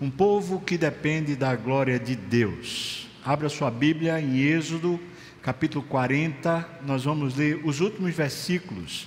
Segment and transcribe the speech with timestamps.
[0.00, 3.08] Um povo que depende da glória de Deus.
[3.24, 4.98] Abra sua Bíblia em Êxodo,
[5.40, 9.06] capítulo 40, nós vamos ler os últimos versículos,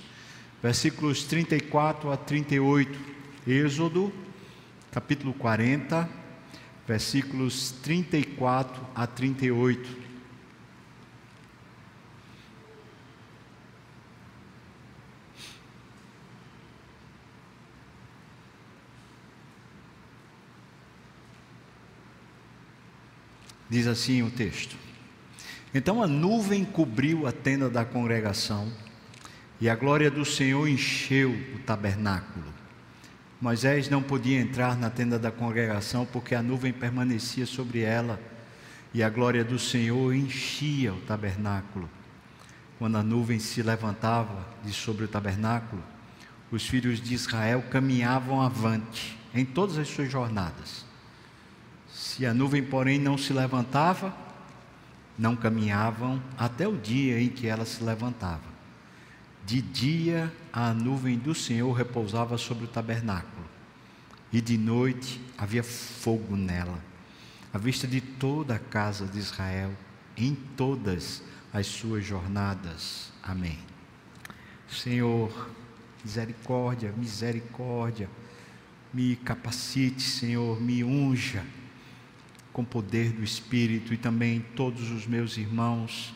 [0.62, 2.98] versículos 34 a 38.
[3.46, 4.10] Êxodo,
[4.90, 6.08] capítulo 40,
[6.86, 10.07] versículos 34 a 38.
[23.70, 24.76] Diz assim o texto:
[25.74, 28.72] Então a nuvem cobriu a tenda da congregação,
[29.60, 32.46] e a glória do Senhor encheu o tabernáculo.
[33.40, 38.18] Moisés não podia entrar na tenda da congregação porque a nuvem permanecia sobre ela,
[38.94, 41.88] e a glória do Senhor enchia o tabernáculo.
[42.78, 45.82] Quando a nuvem se levantava de sobre o tabernáculo,
[46.50, 50.87] os filhos de Israel caminhavam avante em todas as suas jornadas
[51.98, 54.16] se a nuvem, porém, não se levantava,
[55.18, 58.46] não caminhavam até o dia em que ela se levantava.
[59.44, 63.44] De dia a nuvem do Senhor repousava sobre o tabernáculo,
[64.32, 66.78] e de noite havia fogo nela,
[67.52, 69.72] à vista de toda a casa de Israel,
[70.16, 71.20] em todas
[71.52, 73.10] as suas jornadas.
[73.20, 73.58] Amém.
[74.70, 75.50] Senhor,
[76.04, 78.08] misericórdia, misericórdia,
[78.94, 81.44] me capacite, Senhor, me unja
[82.58, 86.12] com poder do Espírito e também todos os meus irmãos,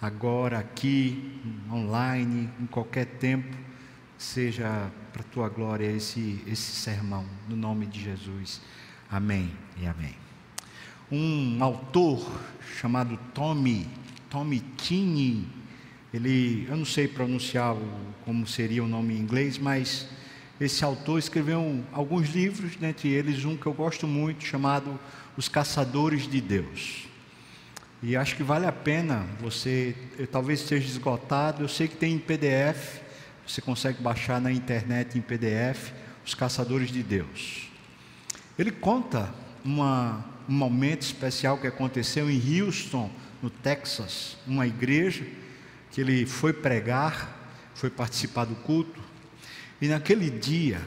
[0.00, 3.56] agora, aqui, online, em qualquer tempo,
[4.16, 8.60] seja para a tua glória esse, esse sermão, no nome de Jesus.
[9.10, 9.50] Amém
[9.82, 10.14] e amém.
[11.10, 12.24] Um autor
[12.78, 13.88] chamado Tommy,
[14.28, 15.48] Tommy Tini,
[16.14, 20.06] ele, eu não sei pronunciar o, como seria o nome em inglês, mas
[20.60, 25.00] esse autor escreveu alguns livros, dentre eles um que eu gosto muito, chamado
[25.36, 27.08] os caçadores de Deus.
[28.02, 29.96] E acho que vale a pena você,
[30.30, 33.00] talvez esteja esgotado, eu sei que tem em PDF,
[33.46, 35.92] você consegue baixar na internet em PDF,
[36.24, 37.68] Os Caçadores de Deus.
[38.58, 39.32] Ele conta
[39.64, 43.10] uma, um momento especial que aconteceu em Houston,
[43.42, 45.26] no Texas, uma igreja
[45.90, 47.36] que ele foi pregar,
[47.74, 49.09] foi participar do culto,
[49.80, 50.80] e naquele dia,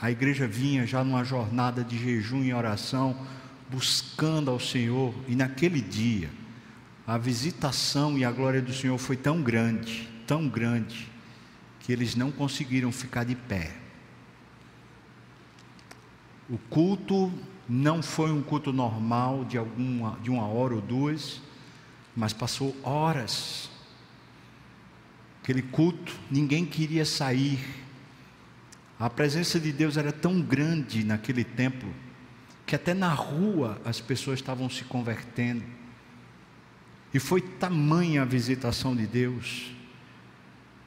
[0.00, 3.26] a igreja vinha já numa jornada de jejum e oração,
[3.70, 6.30] buscando ao Senhor, e naquele dia,
[7.06, 11.10] a visitação e a glória do Senhor foi tão grande, tão grande,
[11.80, 13.74] que eles não conseguiram ficar de pé.
[16.48, 17.32] O culto
[17.68, 21.42] não foi um culto normal de, alguma, de uma hora ou duas,
[22.16, 23.70] mas passou horas.
[25.42, 27.58] Aquele culto, ninguém queria sair.
[28.98, 31.94] A presença de Deus era tão grande naquele templo
[32.66, 35.62] que até na rua as pessoas estavam se convertendo.
[37.14, 39.72] E foi tamanha a visitação de Deus,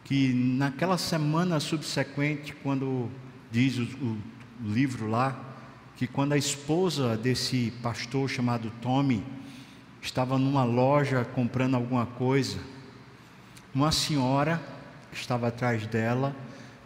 [0.04, 3.10] que naquela semana subsequente, quando
[3.50, 4.18] diz o, o
[4.64, 5.40] livro lá,
[5.96, 9.24] que quando a esposa desse pastor chamado Tommy
[10.02, 12.60] estava numa loja comprando alguma coisa,
[13.74, 14.62] uma senhora
[15.12, 16.36] que estava atrás dela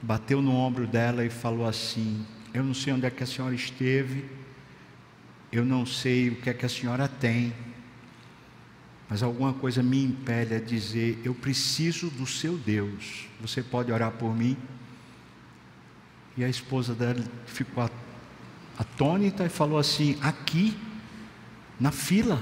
[0.05, 3.55] bateu no ombro dela e falou assim: Eu não sei onde é que a senhora
[3.55, 4.25] esteve,
[5.51, 7.53] eu não sei o que é que a senhora tem,
[9.09, 13.27] mas alguma coisa me impele a dizer: eu preciso do seu Deus.
[13.41, 14.55] Você pode orar por mim?
[16.37, 17.89] E a esposa dela ficou
[18.77, 20.77] atônita e falou assim: aqui,
[21.79, 22.41] na fila.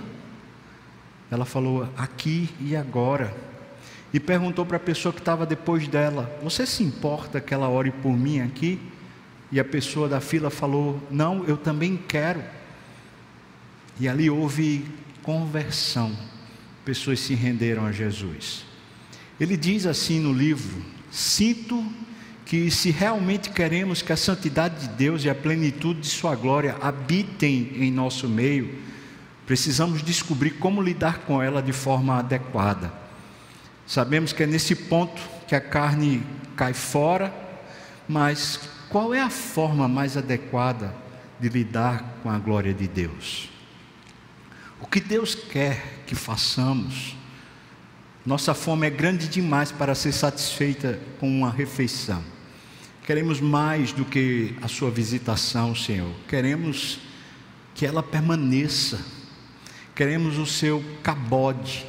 [1.31, 3.52] Ela falou: aqui e agora.
[4.13, 7.89] E perguntou para a pessoa que estava depois dela: Você se importa que ela ore
[7.89, 8.79] por mim aqui?
[9.51, 12.43] E a pessoa da fila falou: Não, eu também quero.
[13.99, 14.85] E ali houve
[15.23, 16.15] conversão,
[16.85, 18.65] pessoas se renderam a Jesus.
[19.39, 21.83] Ele diz assim no livro: Sinto
[22.45, 26.75] que se realmente queremos que a santidade de Deus e a plenitude de Sua glória
[26.79, 28.75] habitem em nosso meio,
[29.47, 33.02] precisamos descobrir como lidar com ela de forma adequada.
[33.85, 36.23] Sabemos que é nesse ponto que a carne
[36.55, 37.33] cai fora,
[38.07, 38.59] mas
[38.89, 40.95] qual é a forma mais adequada
[41.39, 43.49] de lidar com a glória de Deus?
[44.79, 47.15] O que Deus quer que façamos,
[48.25, 52.23] nossa fome é grande demais para ser satisfeita com uma refeição.
[53.05, 56.13] Queremos mais do que a sua visitação, Senhor.
[56.27, 56.99] Queremos
[57.75, 59.03] que ela permaneça.
[59.93, 61.85] Queremos o seu cabode.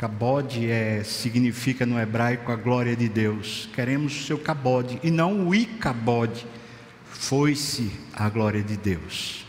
[0.00, 3.68] Cabode é, significa no hebraico a glória de Deus.
[3.74, 6.46] Queremos o seu cabode e não o icabode,
[7.04, 9.44] foi-se a glória de Deus.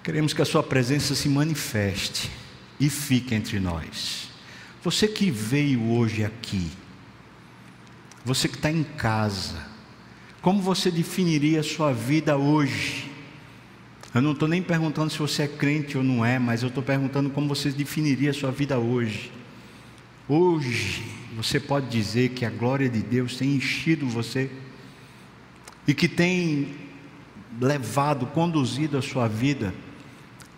[0.00, 2.30] Queremos que a Sua presença se manifeste
[2.78, 4.30] e fique entre nós.
[4.80, 6.70] Você que veio hoje aqui,
[8.24, 9.60] você que está em casa,
[10.40, 13.10] como você definiria a sua vida hoje?
[14.14, 16.84] Eu não estou nem perguntando se você é crente ou não é, mas eu estou
[16.84, 19.32] perguntando como você definiria a sua vida hoje.
[20.28, 21.02] Hoje,
[21.36, 24.48] você pode dizer que a glória de Deus tem enchido você
[25.84, 26.76] e que tem
[27.60, 29.74] levado, conduzido a sua vida.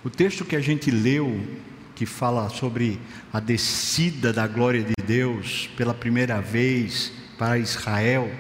[0.05, 1.41] O texto que a gente leu,
[1.95, 3.01] que fala sobre
[3.33, 8.31] a descida da glória de Deus pela primeira vez para Israel,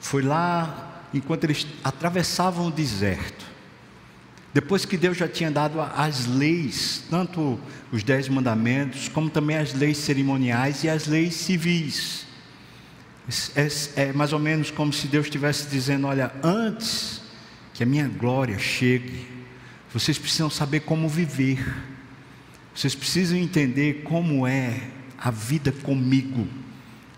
[0.00, 3.57] foi lá enquanto eles atravessavam o deserto.
[4.58, 7.60] Depois que Deus já tinha dado as leis, tanto
[7.92, 12.26] os dez mandamentos, como também as leis cerimoniais e as leis civis.
[13.54, 13.68] É,
[14.02, 17.22] é, mais ou menos como se Deus estivesse dizendo: olha, antes
[17.72, 19.28] que a minha glória chegue,
[19.94, 21.64] vocês precisam saber como viver,
[22.74, 26.48] vocês precisam entender como é a vida comigo,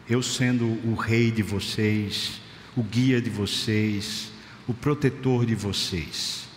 [0.06, 2.38] eu sendo o rei de vocês,
[2.76, 4.30] o guia de vocês,
[4.68, 6.49] o protetor de vocês.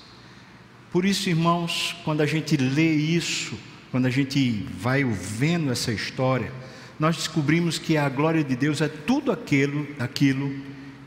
[0.94, 3.58] Por isso, irmãos, quando a gente lê isso,
[3.90, 6.52] quando a gente vai vendo essa história,
[7.00, 10.56] nós descobrimos que a glória de Deus é tudo aquilo, aquilo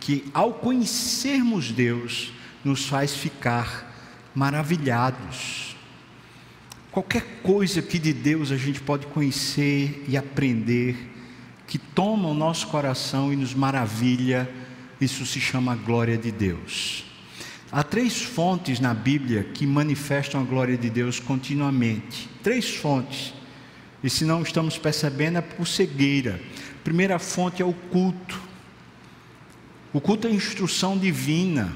[0.00, 2.32] que, ao conhecermos Deus,
[2.64, 3.94] nos faz ficar
[4.34, 5.76] maravilhados.
[6.90, 10.96] Qualquer coisa que de Deus a gente pode conhecer e aprender,
[11.64, 14.50] que toma o nosso coração e nos maravilha,
[15.00, 17.05] isso se chama glória de Deus.
[17.70, 22.28] Há três fontes na Bíblia que manifestam a glória de Deus continuamente.
[22.42, 23.34] Três fontes.
[24.04, 26.40] E se não estamos percebendo, é por cegueira.
[26.80, 28.40] A primeira fonte é o culto.
[29.92, 31.74] O culto é instrução divina.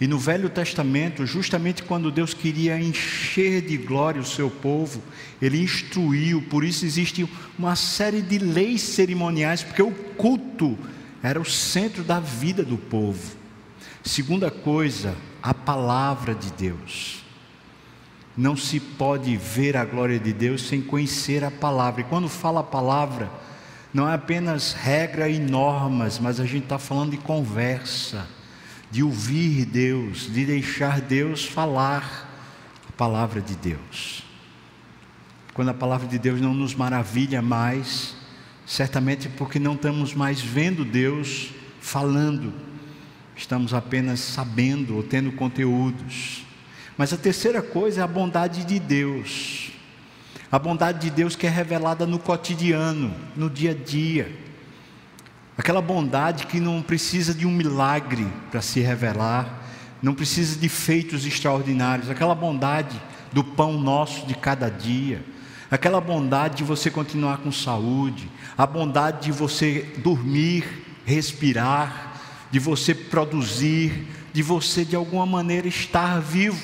[0.00, 5.02] E no Velho Testamento, justamente quando Deus queria encher de glória o seu povo,
[5.42, 7.28] ele instruiu, por isso existe
[7.58, 10.78] uma série de leis cerimoniais, porque o culto
[11.20, 13.37] era o centro da vida do povo.
[14.08, 17.22] Segunda coisa, a palavra de Deus.
[18.34, 22.00] Não se pode ver a glória de Deus sem conhecer a palavra.
[22.00, 23.30] E quando fala a palavra,
[23.92, 28.26] não é apenas regra e normas, mas a gente está falando de conversa,
[28.90, 32.30] de ouvir Deus, de deixar Deus falar
[32.88, 34.24] a palavra de Deus.
[35.52, 38.16] Quando a palavra de Deus não nos maravilha mais,
[38.64, 42.67] certamente porque não estamos mais vendo Deus falando
[43.38, 46.44] estamos apenas sabendo ou tendo conteúdos.
[46.96, 49.70] Mas a terceira coisa é a bondade de Deus.
[50.50, 54.36] A bondade de Deus que é revelada no cotidiano, no dia a dia.
[55.56, 59.62] Aquela bondade que não precisa de um milagre para se revelar,
[60.02, 63.00] não precisa de feitos extraordinários, aquela bondade
[63.32, 65.22] do pão nosso de cada dia,
[65.70, 70.64] aquela bondade de você continuar com saúde, a bondade de você dormir,
[71.04, 72.07] respirar,
[72.50, 76.62] de você produzir, de você de alguma maneira estar vivo.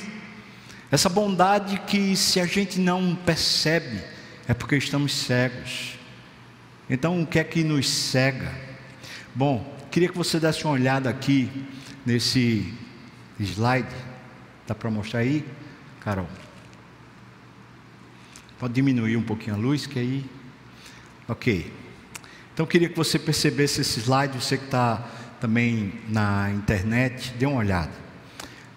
[0.90, 4.00] Essa bondade que se a gente não percebe,
[4.46, 5.98] é porque estamos cegos.
[6.88, 8.52] Então, o que é que nos cega?
[9.34, 11.50] Bom, queria que você desse uma olhada aqui
[12.04, 12.72] nesse
[13.40, 13.88] slide.
[14.66, 15.44] Dá para mostrar aí,
[16.00, 16.28] Carol?
[18.58, 20.24] Pode diminuir um pouquinho a luz, que aí.
[21.26, 21.72] Ok.
[22.52, 25.04] Então, queria que você percebesse esse slide, você que está
[25.44, 27.90] também na internet, dê uma olhada.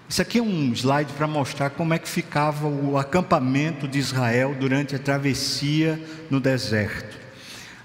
[0.09, 4.53] Isso aqui é um slide para mostrar como é que ficava o acampamento de Israel
[4.53, 5.97] durante a travessia
[6.29, 7.17] no deserto.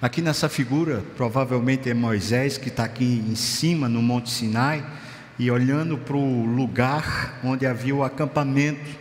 [0.00, 4.84] Aqui nessa figura, provavelmente é Moisés que está aqui em cima no Monte Sinai
[5.38, 8.98] e olhando para o lugar onde havia o acampamento.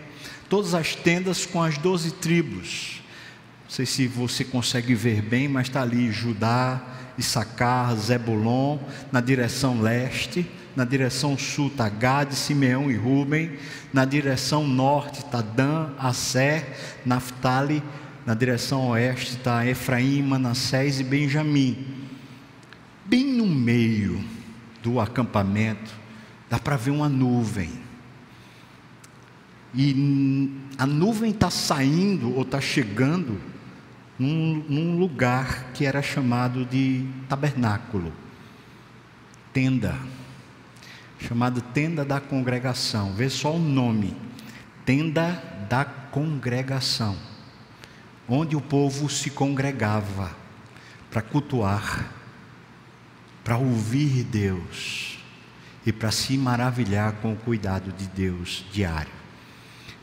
[0.48, 3.02] Todas as tendas com as doze tribos.
[3.64, 8.78] Não sei se você consegue ver bem, mas está ali Judá, Issacar, Zebulon,
[9.12, 13.52] na direção leste, na direção sul está Gade, Simeão e Ruben,
[13.94, 16.66] na direção norte está Dan, Asser,
[17.06, 17.84] Naphtali,
[18.26, 21.86] na direção oeste está Efraim, Manassés e Benjamim.
[23.06, 24.24] Bem no meio
[24.82, 25.92] do acampamento,
[26.50, 27.70] dá para ver uma nuvem.
[29.74, 33.51] E a nuvem está saindo ou está chegando
[34.22, 38.14] num, num lugar que era chamado de tabernáculo,
[39.52, 39.98] tenda,
[41.20, 43.14] chamado tenda da congregação.
[43.14, 44.16] Vê só o nome:
[44.86, 47.18] tenda da congregação,
[48.30, 50.32] onde o povo se congregava
[51.10, 52.14] para cultuar,
[53.44, 55.18] para ouvir Deus.
[55.84, 59.12] e para se maravilhar com o cuidado de Deus diário.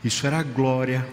[0.03, 1.07] Isso era a glória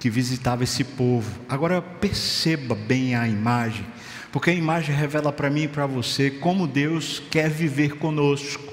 [0.00, 1.30] que visitava esse povo.
[1.46, 3.86] Agora perceba bem a imagem,
[4.32, 8.64] porque a imagem revela para mim e para você como Deus quer viver conosco.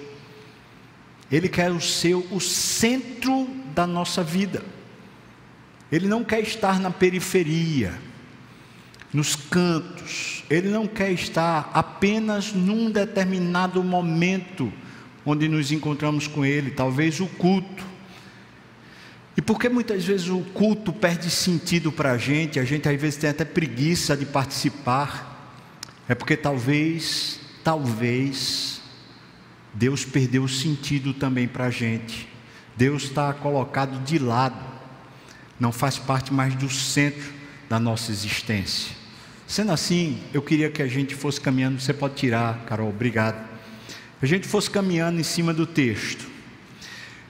[1.29, 4.63] Ele quer o seu o centro da nossa vida.
[5.91, 7.93] Ele não quer estar na periferia,
[9.13, 10.43] nos cantos.
[10.49, 14.71] Ele não quer estar apenas num determinado momento
[15.25, 17.96] onde nos encontramos com Ele, talvez o culto.
[19.37, 23.19] E porque muitas vezes o culto perde sentido para a gente, a gente às vezes
[23.19, 25.53] tem até preguiça de participar,
[26.09, 28.81] é porque talvez, talvez,
[29.75, 32.27] Deus perdeu o sentido também para a gente.
[32.75, 34.59] Deus está colocado de lado,
[35.59, 37.31] não faz parte mais do centro
[37.69, 38.95] da nossa existência.
[39.45, 41.79] Sendo assim, eu queria que a gente fosse caminhando.
[41.79, 43.47] Você pode tirar, Carol, obrigado.
[44.21, 46.36] A gente fosse caminhando em cima do texto.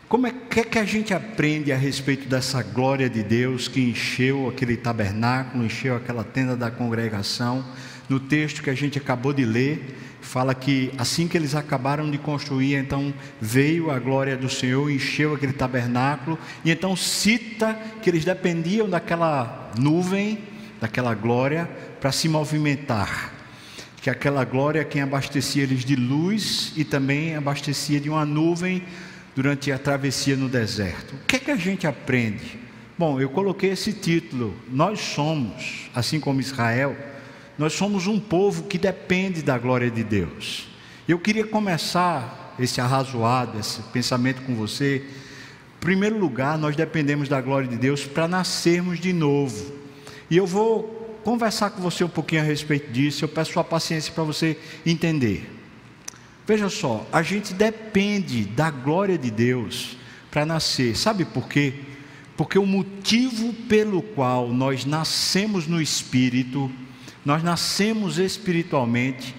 [0.08, 3.82] Como é que, é que a gente aprende a respeito dessa glória de Deus que
[3.82, 7.66] encheu aquele tabernáculo, encheu aquela tenda da congregação?
[8.08, 12.18] No texto que a gente acabou de ler, fala que assim que eles acabaram de
[12.18, 18.24] construir, então veio a glória do Senhor, encheu aquele tabernáculo, e então cita que eles
[18.24, 20.40] dependiam daquela nuvem,
[20.80, 23.34] daquela glória, para se movimentar.
[24.02, 28.82] Que aquela glória quem abastecia eles de luz e também abastecia de uma nuvem
[29.38, 31.14] durante a travessia no deserto.
[31.14, 32.58] O que é que a gente aprende?
[32.98, 34.52] Bom, eu coloquei esse título.
[34.68, 36.98] Nós somos, assim como Israel,
[37.56, 40.68] nós somos um povo que depende da glória de Deus.
[41.08, 45.06] Eu queria começar esse arrazoado, esse pensamento com você.
[45.06, 49.72] Em primeiro lugar, nós dependemos da glória de Deus para nascermos de novo.
[50.32, 53.24] E eu vou conversar com você um pouquinho a respeito disso.
[53.24, 55.57] Eu peço sua paciência para você entender.
[56.48, 59.98] Veja só, a gente depende da glória de Deus
[60.32, 60.98] para nascer.
[60.98, 61.74] Sabe por quê?
[62.36, 66.72] Porque o motivo pelo qual nós nascemos no Espírito
[67.28, 69.36] nós nascemos espiritualmente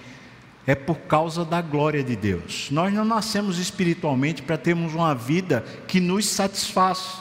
[0.67, 2.67] é por causa da glória de Deus.
[2.69, 7.15] Nós não nascemos espiritualmente para termos uma vida que nos satisfaz,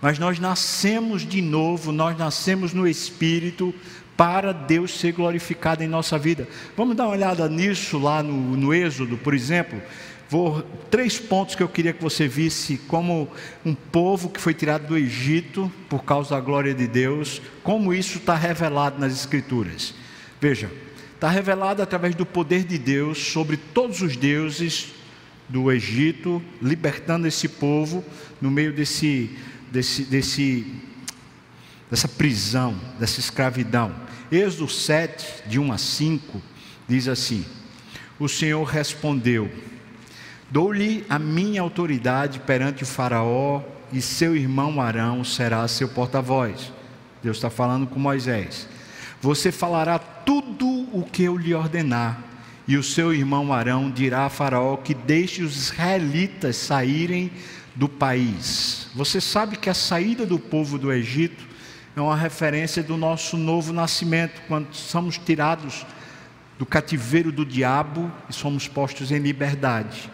[0.00, 3.74] mas nós nascemos de novo, nós nascemos no Espírito
[4.18, 6.48] para Deus ser glorificado em nossa vida.
[6.76, 9.80] Vamos dar uma olhada nisso lá no, no Êxodo, por exemplo.
[10.28, 10.60] Vou,
[10.90, 13.30] três pontos que eu queria que você visse como
[13.64, 18.18] um povo que foi tirado do Egito por causa da glória de Deus, como isso
[18.18, 19.94] está revelado nas Escrituras.
[20.40, 20.68] Veja,
[21.14, 24.94] está revelado através do poder de Deus sobre todos os deuses
[25.48, 28.04] do Egito, libertando esse povo
[28.40, 29.30] no meio desse,
[29.70, 30.66] desse, desse,
[31.88, 34.07] dessa prisão, dessa escravidão.
[34.30, 36.42] Êxodo 7, de 1 a 5,
[36.86, 37.44] diz assim:
[38.18, 39.50] O Senhor respondeu
[40.50, 46.72] Dou-lhe a minha autoridade perante o Faraó, e seu irmão Arão será seu porta-voz.
[47.22, 48.66] Deus está falando com Moisés.
[49.20, 52.22] Você falará tudo o que eu lhe ordenar,
[52.66, 57.30] e o seu irmão Arão dirá a Faraó que deixe os israelitas saírem
[57.74, 58.88] do país.
[58.94, 61.47] Você sabe que a saída do povo do Egito
[61.98, 65.84] é uma referência do nosso novo nascimento, quando somos tirados
[66.58, 70.10] do cativeiro do diabo e somos postos em liberdade.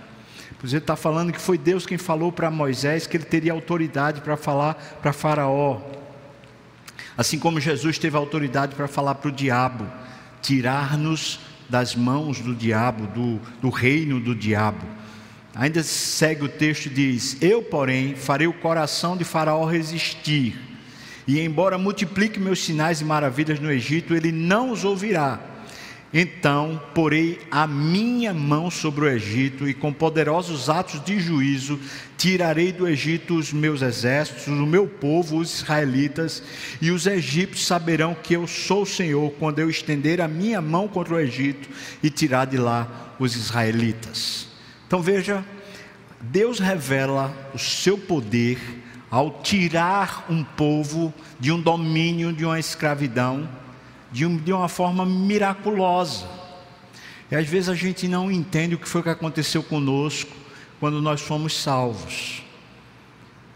[0.59, 4.21] Pois ele está falando que foi Deus quem falou para Moisés que ele teria autoridade
[4.23, 5.81] para falar para Faraó.
[7.17, 9.87] Assim como Jesus teve autoridade para falar para o diabo,
[10.41, 14.87] tirar-nos das mãos do diabo, do, do reino do diabo.
[15.55, 20.59] Ainda segue o texto diz: Eu, porém, farei o coração de Faraó resistir,
[21.27, 25.55] e embora multiplique meus sinais e maravilhas no Egito, ele não os ouvirá
[26.17, 31.81] então porei a minha mão sobre o Egito, e com poderosos atos de juízo
[32.17, 36.41] tirarei do Egito os meus exércitos, o meu povo, os israelitas,
[36.81, 40.87] e os egípcios saberão que eu sou o Senhor quando eu estender a minha mão
[40.87, 41.69] contra o Egito
[42.01, 44.47] e tirar de lá os israelitas.
[44.87, 45.45] Então veja,
[46.21, 48.84] Deus revela o seu poder
[49.15, 53.49] ao tirar um povo de um domínio, de uma escravidão
[54.11, 56.27] de, um, de uma forma miraculosa.
[57.31, 60.33] E às vezes a gente não entende o que foi que aconteceu conosco
[60.81, 62.43] quando nós fomos salvos.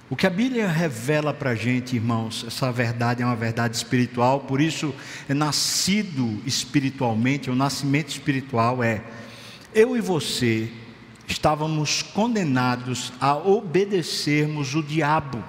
[0.09, 4.39] O que a Bíblia revela para a gente, irmãos, essa verdade é uma verdade espiritual,
[4.39, 4.95] por isso
[5.29, 9.03] é nascido espiritualmente, o nascimento espiritual é
[9.75, 10.71] eu e você
[11.29, 15.45] estávamos condenados a obedecermos o diabo.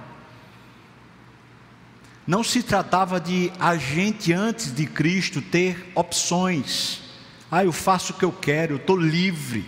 [2.27, 7.01] Não se tratava de a gente antes de Cristo ter opções.
[7.49, 9.65] Ah, eu faço o que eu quero, eu estou livre.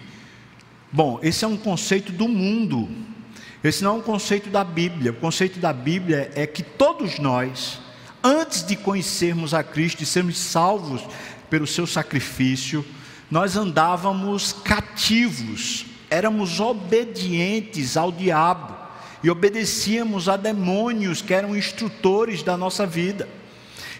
[0.91, 2.87] Bom, esse é um conceito do mundo.
[3.63, 5.11] Esse não é um conceito da Bíblia.
[5.11, 7.79] O conceito da Bíblia é que todos nós,
[8.23, 11.01] antes de conhecermos a Cristo e sermos salvos
[11.49, 12.85] pelo seu sacrifício,
[13.29, 18.75] nós andávamos cativos, éramos obedientes ao diabo
[19.23, 23.29] e obedecíamos a demônios que eram instrutores da nossa vida.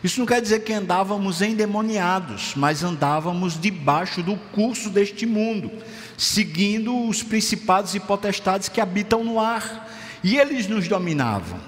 [0.04, 5.72] Isso não quer dizer que andávamos endemoniados, mas andávamos debaixo do curso deste mundo,
[6.18, 9.90] seguindo os principados e potestades que habitam no ar,
[10.24, 11.60] e eles nos dominavam.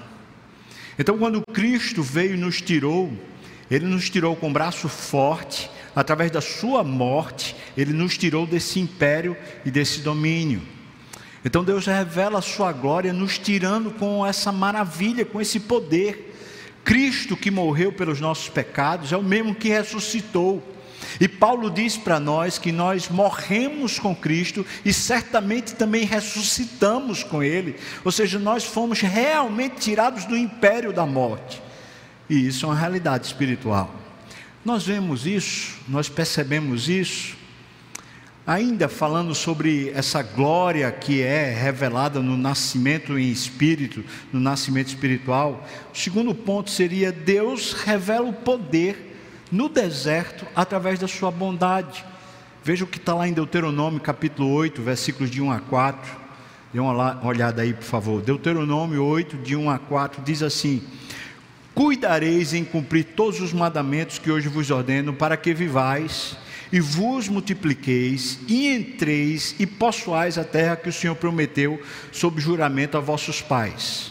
[0.98, 3.12] Então, quando Cristo veio e nos tirou,
[3.70, 8.80] Ele nos tirou com um braço forte, através da Sua morte, Ele nos tirou desse
[8.80, 10.62] império e desse domínio.
[11.44, 16.34] Então, Deus revela a Sua glória, nos tirando com essa maravilha, com esse poder.
[16.84, 20.62] Cristo que morreu pelos nossos pecados é o mesmo que ressuscitou.
[21.20, 27.42] E Paulo diz para nós que nós morremos com Cristo e certamente também ressuscitamos com
[27.42, 31.62] Ele, ou seja, nós fomos realmente tirados do império da morte,
[32.28, 33.94] e isso é uma realidade espiritual.
[34.64, 37.36] Nós vemos isso, nós percebemos isso,
[38.46, 45.66] Ainda falando sobre essa glória que é revelada no nascimento em espírito, no nascimento espiritual,
[45.90, 49.16] o segundo ponto seria: Deus revela o poder
[49.50, 52.04] no deserto através da sua bondade.
[52.62, 56.24] Veja o que está lá em Deuteronômio capítulo 8, versículos de 1 a 4.
[56.70, 58.20] Dê uma olhada aí, por favor.
[58.20, 60.82] Deuteronômio 8, de 1 a 4, diz assim:
[61.74, 66.36] Cuidareis em cumprir todos os mandamentos que hoje vos ordeno, para que vivais
[66.74, 72.96] e vos multipliqueis, e entreis e possuais a terra que o Senhor prometeu sob juramento
[72.96, 74.10] a vossos pais.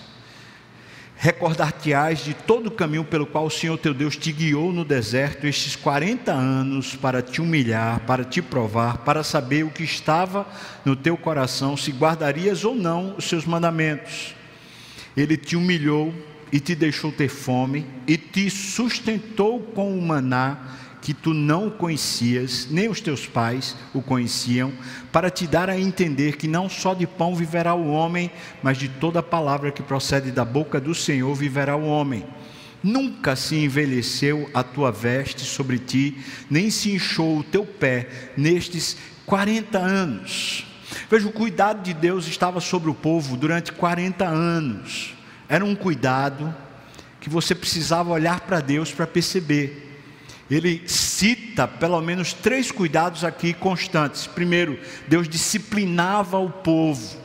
[1.18, 5.46] Recordar-te-ás de todo o caminho pelo qual o Senhor teu Deus te guiou no deserto
[5.46, 10.48] estes 40 anos para te humilhar, para te provar, para saber o que estava
[10.86, 14.34] no teu coração, se guardarias ou não os seus mandamentos.
[15.18, 16.14] Ele te humilhou
[16.50, 22.66] e te deixou ter fome, e te sustentou com o maná que tu não conhecias,
[22.72, 24.72] nem os teus pais o conheciam,
[25.12, 28.32] para te dar a entender que não só de pão viverá o homem,
[28.64, 32.26] mas de toda palavra que procede da boca do Senhor viverá o homem.
[32.82, 36.18] Nunca se envelheceu a tua veste sobre ti,
[36.50, 40.66] nem se inchou o teu pé nestes 40 anos.
[41.10, 45.14] Veja, o cuidado de Deus estava sobre o povo durante 40 anos.
[45.50, 46.56] Era um cuidado
[47.20, 49.83] que você precisava olhar para Deus para perceber
[50.56, 54.28] ele cita pelo menos três cuidados aqui constantes.
[54.28, 57.22] Primeiro, Deus disciplinava o povo.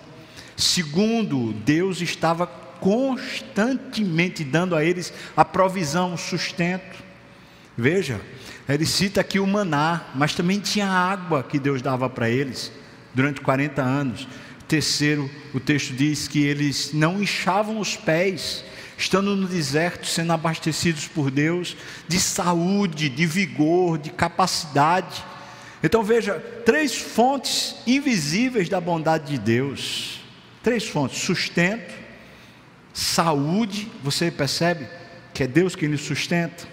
[0.56, 7.02] Segundo, Deus estava constantemente dando a eles a provisão, o sustento.
[7.76, 8.20] Veja,
[8.68, 12.72] ele cita aqui o maná, mas também tinha água que Deus dava para eles
[13.14, 14.26] durante 40 anos.
[14.66, 18.64] Terceiro, o texto diz que eles não inchavam os pés
[18.98, 21.76] estando no deserto, sendo abastecidos por Deus
[22.08, 25.24] de saúde, de vigor, de capacidade.
[25.82, 26.34] Então veja,
[26.66, 30.20] três fontes invisíveis da bondade de Deus.
[30.64, 31.94] Três fontes: sustento,
[32.92, 34.88] saúde, você percebe
[35.32, 36.66] que é Deus quem lhe sustenta.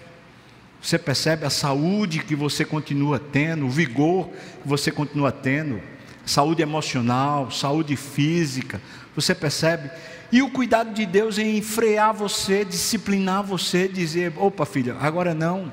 [0.81, 4.29] Você percebe a saúde que você continua tendo, o vigor
[4.61, 5.81] que você continua tendo,
[6.25, 8.81] saúde emocional, saúde física.
[9.15, 9.89] Você percebe
[10.31, 15.71] e o cuidado de Deus em frear você, disciplinar você, dizer: opa, filha, agora não.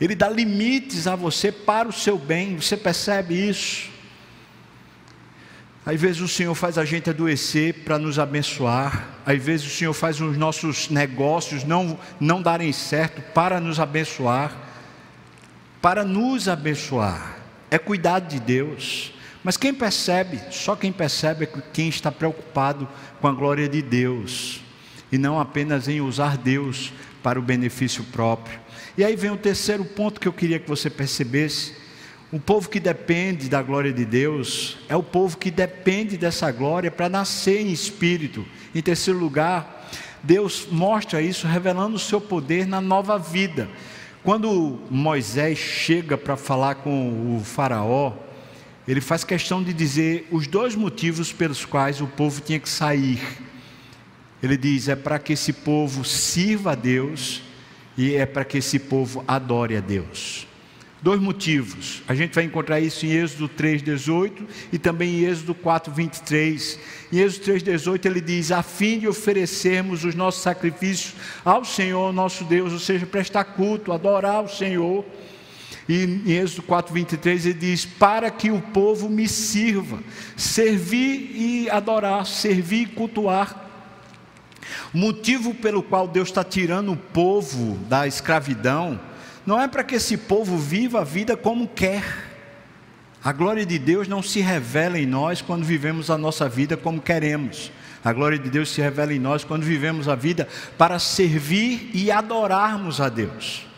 [0.00, 3.90] Ele dá limites a você para o seu bem, você percebe isso?
[5.84, 9.92] Às vezes o Senhor faz a gente adoecer para nos abençoar, às vezes o Senhor
[9.92, 14.56] faz os nossos negócios não, não darem certo para nos abençoar,
[15.80, 17.36] para nos abençoar,
[17.70, 19.12] é cuidado de Deus.
[19.44, 22.88] Mas quem percebe, só quem percebe é quem está preocupado
[23.20, 24.60] com a glória de Deus
[25.10, 28.58] e não apenas em usar Deus para o benefício próprio.
[28.96, 31.74] E aí vem o terceiro ponto que eu queria que você percebesse.
[32.30, 36.90] O povo que depende da glória de Deus é o povo que depende dessa glória
[36.90, 38.46] para nascer em espírito.
[38.74, 39.86] Em terceiro lugar,
[40.22, 43.68] Deus mostra isso revelando o seu poder na nova vida.
[44.22, 48.14] Quando Moisés chega para falar com o Faraó,
[48.86, 53.20] ele faz questão de dizer os dois motivos pelos quais o povo tinha que sair.
[54.42, 57.42] Ele diz: é para que esse povo sirva a Deus
[57.96, 60.48] e é para que esse povo adore a Deus.
[61.00, 62.00] Dois motivos.
[62.06, 66.78] A gente vai encontrar isso em Êxodo 3:18 e também em Êxodo 4:23.
[67.12, 71.14] Em Êxodo 3:18 ele diz: "A fim de oferecermos os nossos sacrifícios
[71.44, 75.04] ao Senhor nosso Deus, ou seja, prestar culto, adorar o Senhor."
[75.92, 79.98] E em Êxodo 4:23 ele diz: "Para que o povo me sirva,
[80.34, 83.70] servir e adorar, servir e cultuar".
[84.90, 88.98] Motivo pelo qual Deus está tirando o povo da escravidão
[89.44, 92.02] não é para que esse povo viva a vida como quer.
[93.22, 97.02] A glória de Deus não se revela em nós quando vivemos a nossa vida como
[97.02, 97.70] queremos.
[98.02, 102.10] A glória de Deus se revela em nós quando vivemos a vida para servir e
[102.10, 103.71] adorarmos a Deus.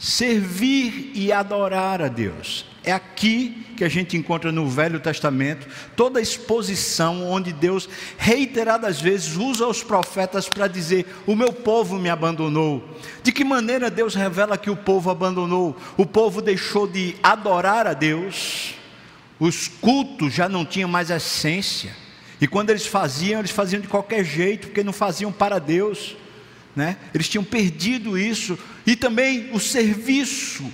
[0.00, 2.64] Servir e adorar a Deus.
[2.82, 7.86] É aqui que a gente encontra no Velho Testamento toda a exposição onde Deus
[8.16, 12.82] reiteradas vezes usa os profetas para dizer: O meu povo me abandonou.
[13.22, 15.76] De que maneira Deus revela que o povo abandonou?
[15.98, 18.74] O povo deixou de adorar a Deus,
[19.38, 21.94] os cultos já não tinham mais essência.
[22.40, 26.16] E quando eles faziam, eles faziam de qualquer jeito, porque não faziam para Deus.
[26.80, 26.96] Né?
[27.12, 28.58] Eles tinham perdido isso.
[28.86, 30.64] E também o serviço,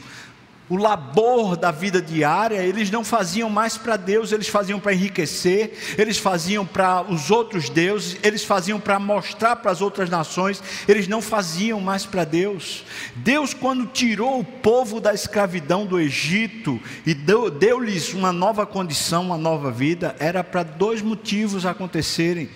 [0.68, 5.72] o labor da vida diária, eles não faziam mais para Deus, eles faziam para enriquecer,
[5.98, 11.08] eles faziam para os outros deuses, eles faziam para mostrar para as outras nações, eles
[11.08, 12.84] não faziam mais para Deus.
[13.16, 19.36] Deus, quando tirou o povo da escravidão do Egito e deu-lhes uma nova condição, uma
[19.36, 22.48] nova vida, era para dois motivos acontecerem.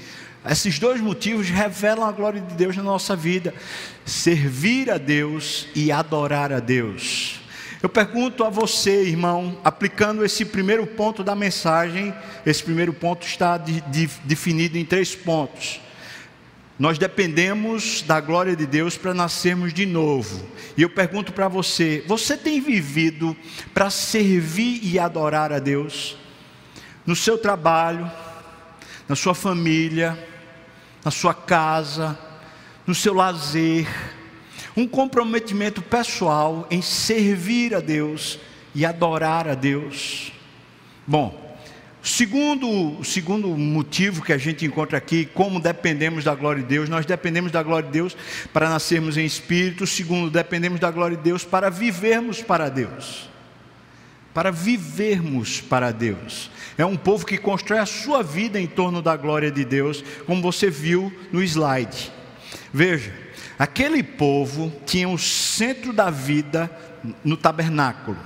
[0.48, 3.54] Esses dois motivos revelam a glória de Deus na nossa vida:
[4.06, 7.40] servir a Deus e adorar a Deus.
[7.82, 13.56] Eu pergunto a você, irmão, aplicando esse primeiro ponto da mensagem, esse primeiro ponto está
[13.56, 15.80] de, de, definido em três pontos.
[16.78, 20.46] Nós dependemos da glória de Deus para nascermos de novo.
[20.76, 23.36] E eu pergunto para você: você tem vivido
[23.74, 26.16] para servir e adorar a Deus?
[27.04, 28.10] No seu trabalho,
[29.06, 30.29] na sua família,
[31.04, 32.18] na sua casa,
[32.86, 33.86] no seu lazer,
[34.76, 38.38] um comprometimento pessoal em servir a Deus
[38.74, 40.32] e adorar a Deus.
[41.06, 41.50] Bom,
[42.02, 46.88] Segundo, o segundo motivo que a gente encontra aqui, como dependemos da glória de Deus,
[46.88, 48.16] nós dependemos da glória de Deus
[48.54, 49.86] para nascermos em espírito.
[49.86, 53.29] Segundo, dependemos da glória de Deus para vivermos para Deus.
[54.32, 56.50] Para vivermos para Deus.
[56.78, 60.40] É um povo que constrói a sua vida em torno da glória de Deus, como
[60.40, 62.12] você viu no slide.
[62.72, 63.12] Veja,
[63.58, 66.70] aquele povo tinha o centro da vida
[67.24, 68.18] no tabernáculo.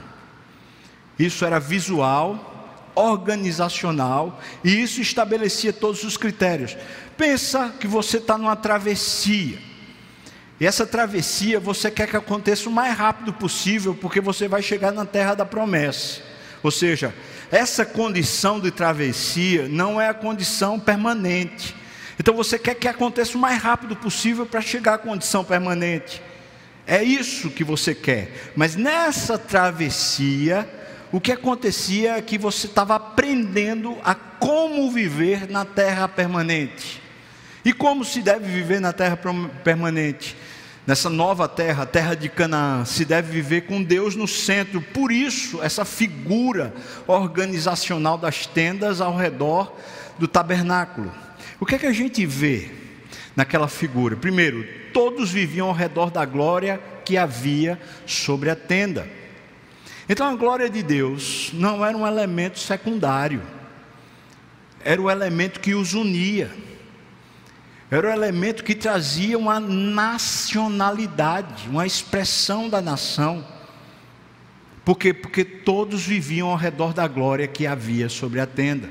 [1.19, 6.77] Isso era visual, organizacional, e isso estabelecia todos os critérios.
[7.17, 9.59] Pensa que você está numa travessia.
[10.61, 14.93] E essa travessia você quer que aconteça o mais rápido possível, porque você vai chegar
[14.93, 16.23] na terra da promessa.
[16.63, 17.15] Ou seja,
[17.51, 21.75] essa condição de travessia não é a condição permanente.
[22.19, 26.23] Então você quer que aconteça o mais rápido possível para chegar à condição permanente.
[26.87, 28.53] É isso que você quer.
[28.55, 30.69] Mas nessa travessia,
[31.11, 37.03] o que acontecia é que você estava aprendendo a como viver na terra permanente.
[37.65, 39.19] E como se deve viver na terra
[39.63, 40.37] permanente?
[40.87, 44.81] Nessa nova terra, a terra de Canaã, se deve viver com Deus no centro.
[44.81, 46.75] Por isso, essa figura
[47.07, 49.75] organizacional das tendas ao redor
[50.19, 51.13] do tabernáculo.
[51.59, 52.71] O que é que a gente vê
[53.35, 54.17] naquela figura?
[54.17, 59.09] Primeiro, todos viviam ao redor da glória que havia sobre a tenda.
[60.09, 63.41] Então, a glória de Deus não era um elemento secundário,
[64.85, 66.51] era o elemento que os unia
[67.95, 73.47] era o elemento que trazia uma nacionalidade, uma expressão da nação.
[74.85, 75.15] Por quê?
[75.15, 78.91] Porque todos viviam ao redor da glória que havia sobre a tenda.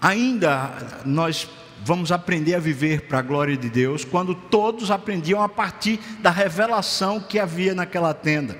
[0.00, 1.48] Ainda nós
[1.84, 6.30] vamos aprender a viver para a glória de Deus quando todos aprendiam a partir da
[6.30, 8.56] revelação que havia naquela tenda.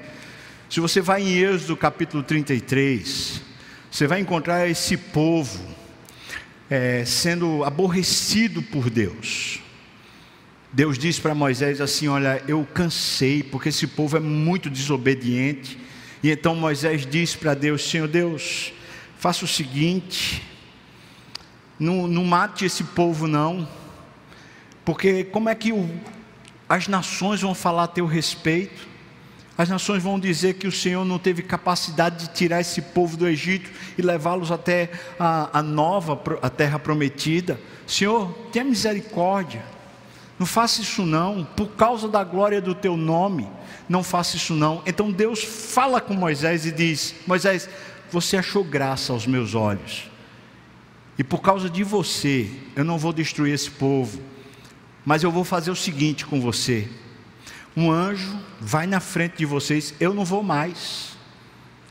[0.69, 3.41] Se você vai em Êxodo capítulo 33,
[3.91, 5.76] você vai encontrar esse povo
[6.71, 9.61] é, sendo aborrecido por Deus.
[10.73, 15.79] Deus disse para Moisés assim: Olha, eu cansei, porque esse povo é muito desobediente.
[16.23, 18.73] E então Moisés disse para Deus: Senhor Deus,
[19.19, 20.43] faça o seguinte,
[21.79, 23.69] não, não mate esse povo, não,
[24.85, 25.89] porque como é que o,
[26.69, 28.96] as nações vão falar a teu respeito?
[29.59, 33.27] As nações vão dizer que o Senhor não teve capacidade de tirar esse povo do
[33.27, 37.59] Egito e levá-los até a, a nova a terra prometida.
[37.87, 39.65] Senhor, tenha misericórdia.
[40.39, 43.49] Não faça isso não, por causa da glória do teu nome.
[43.89, 44.83] Não faça isso não.
[44.85, 47.67] Então Deus fala com Moisés e diz: Moisés,
[48.11, 50.11] você achou graça aos meus olhos.
[51.19, 54.21] E por causa de você, eu não vou destruir esse povo.
[55.03, 56.87] Mas eu vou fazer o seguinte com você
[57.77, 61.15] um anjo vai na frente de vocês, eu não vou mais.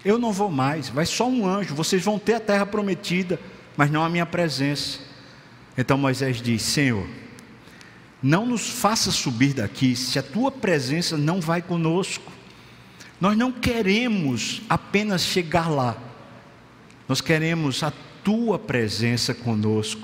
[0.04, 3.40] Eu não vou mais, vai só um anjo, vocês vão ter a terra prometida,
[3.76, 5.00] mas não a minha presença.
[5.78, 7.08] Então Moisés diz: Senhor,
[8.22, 12.32] não nos faça subir daqui se a tua presença não vai conosco.
[13.20, 15.98] Nós não queremos apenas chegar lá,
[17.08, 17.92] nós queremos a
[18.24, 20.02] tua presença conosco.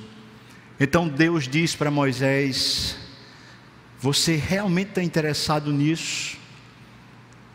[0.79, 2.97] Então Deus diz para Moisés:
[4.01, 6.35] Você realmente está interessado nisso?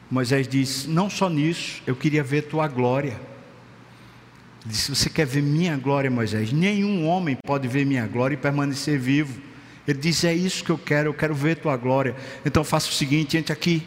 [0.08, 3.20] Moisés diz: Não só nisso, eu queria ver tua glória.
[4.62, 6.52] Ele disse: Você quer ver minha glória, Moisés?
[6.52, 9.40] Nenhum homem pode ver minha glória e permanecer vivo.
[9.88, 12.14] Ele diz: É isso que eu quero, eu quero ver tua glória.
[12.44, 13.84] Então faça o seguinte: entre aqui,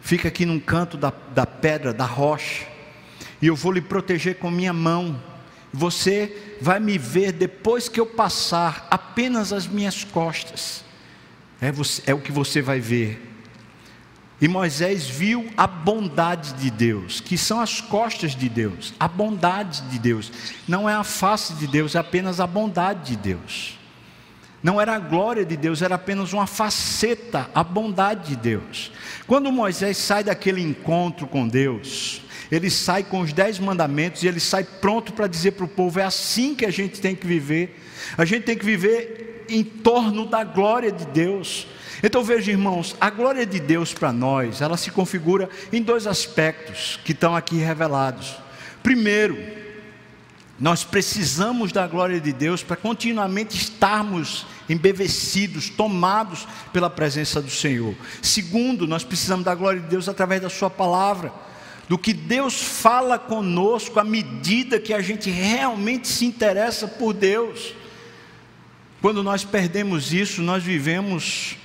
[0.00, 2.64] fica aqui num canto da, da pedra, da rocha,
[3.42, 5.22] e eu vou lhe proteger com minha mão.
[5.70, 10.87] Você vai me ver depois que eu passar apenas as minhas costas.
[11.60, 13.24] É, você, é o que você vai ver.
[14.40, 19.82] E Moisés viu a bondade de Deus, que são as costas de Deus, a bondade
[19.82, 20.30] de Deus.
[20.66, 23.76] Não é a face de Deus, é apenas a bondade de Deus.
[24.62, 28.92] Não era a glória de Deus, era apenas uma faceta, a bondade de Deus.
[29.26, 34.40] Quando Moisés sai daquele encontro com Deus, ele sai com os dez mandamentos e ele
[34.40, 37.78] sai pronto para dizer para o povo: é assim que a gente tem que viver.
[38.16, 41.66] A gente tem que viver em torno da glória de Deus.
[42.02, 46.98] Então veja, irmãos, a glória de Deus para nós, ela se configura em dois aspectos
[47.04, 48.36] que estão aqui revelados.
[48.82, 49.36] Primeiro,
[50.60, 57.94] nós precisamos da glória de Deus para continuamente estarmos embevecidos, tomados pela presença do Senhor.
[58.20, 61.32] Segundo, nós precisamos da glória de Deus através da Sua palavra,
[61.88, 67.72] do que Deus fala conosco à medida que a gente realmente se interessa por Deus.
[69.00, 71.56] Quando nós perdemos isso, nós vivemos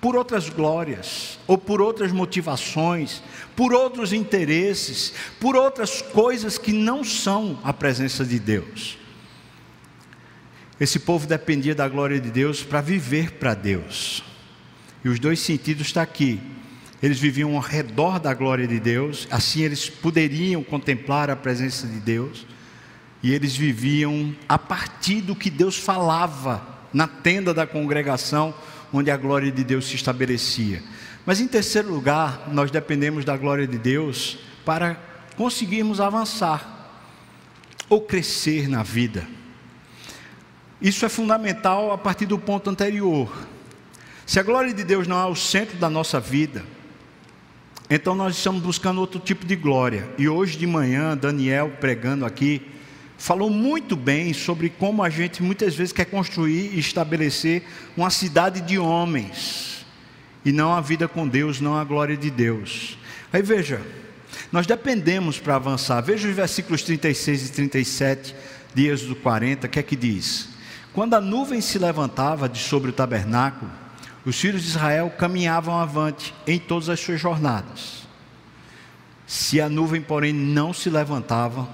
[0.00, 3.22] por outras glórias, ou por outras motivações,
[3.54, 8.98] por outros interesses, por outras coisas que não são a presença de Deus.
[10.80, 14.24] Esse povo dependia da glória de Deus para viver para Deus.
[15.04, 16.40] E os dois sentidos estão aqui.
[17.02, 22.00] Eles viviam ao redor da glória de Deus, assim eles poderiam contemplar a presença de
[22.00, 22.46] Deus,
[23.22, 28.54] e eles viviam a partir do que Deus falava na tenda da congregação
[28.92, 30.82] onde a glória de Deus se estabelecia.
[31.24, 34.98] Mas em terceiro lugar, nós dependemos da glória de Deus para
[35.36, 36.78] conseguirmos avançar
[37.88, 39.26] ou crescer na vida.
[40.80, 43.30] Isso é fundamental a partir do ponto anterior.
[44.24, 46.64] Se a glória de Deus não é o centro da nossa vida,
[47.88, 50.08] então nós estamos buscando outro tipo de glória.
[50.16, 52.62] E hoje de manhã, Daniel pregando aqui,
[53.20, 57.62] falou muito bem sobre como a gente muitas vezes quer construir e estabelecer
[57.94, 59.84] uma cidade de homens
[60.42, 62.96] e não a vida com Deus, não a glória de Deus.
[63.30, 63.82] Aí veja,
[64.50, 66.00] nós dependemos para avançar.
[66.00, 68.34] Veja os versículos 36 e 37
[68.74, 70.48] de Êxodo 40, o que é que diz?
[70.94, 73.70] Quando a nuvem se levantava de sobre o tabernáculo,
[74.24, 78.08] os filhos de Israel caminhavam avante em todas as suas jornadas.
[79.26, 81.68] Se a nuvem, porém, não se levantava,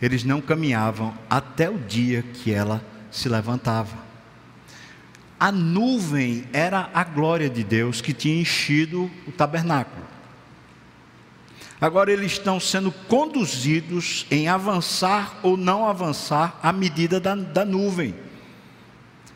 [0.00, 3.96] eles não caminhavam até o dia que ela se levantava.
[5.38, 10.06] A nuvem era a glória de Deus que tinha enchido o tabernáculo.
[11.80, 18.14] Agora eles estão sendo conduzidos em avançar ou não avançar à medida da, da nuvem.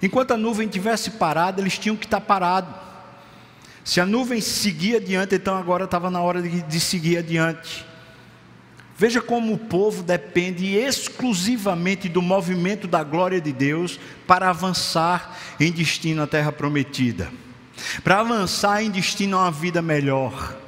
[0.02, 2.74] Enquanto a nuvem tivesse parada, eles tinham que estar parados.
[3.84, 7.86] Se a nuvem seguia adiante, então agora estava na hora de, de seguir adiante.
[8.96, 15.72] Veja como o povo depende exclusivamente do movimento da glória de Deus para avançar em
[15.72, 17.32] destino à terra prometida,
[18.04, 20.58] para avançar em destino a uma vida melhor.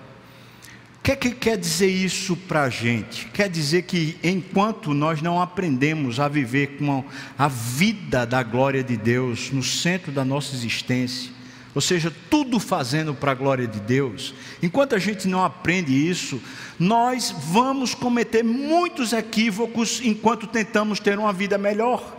[0.98, 3.26] O que, é que quer dizer isso para a gente?
[3.26, 7.04] Quer dizer que enquanto nós não aprendemos a viver com
[7.36, 11.33] a vida da glória de Deus no centro da nossa existência,
[11.74, 14.32] ou seja, tudo fazendo para a glória de Deus.
[14.62, 16.40] Enquanto a gente não aprende isso,
[16.78, 22.16] nós vamos cometer muitos equívocos enquanto tentamos ter uma vida melhor.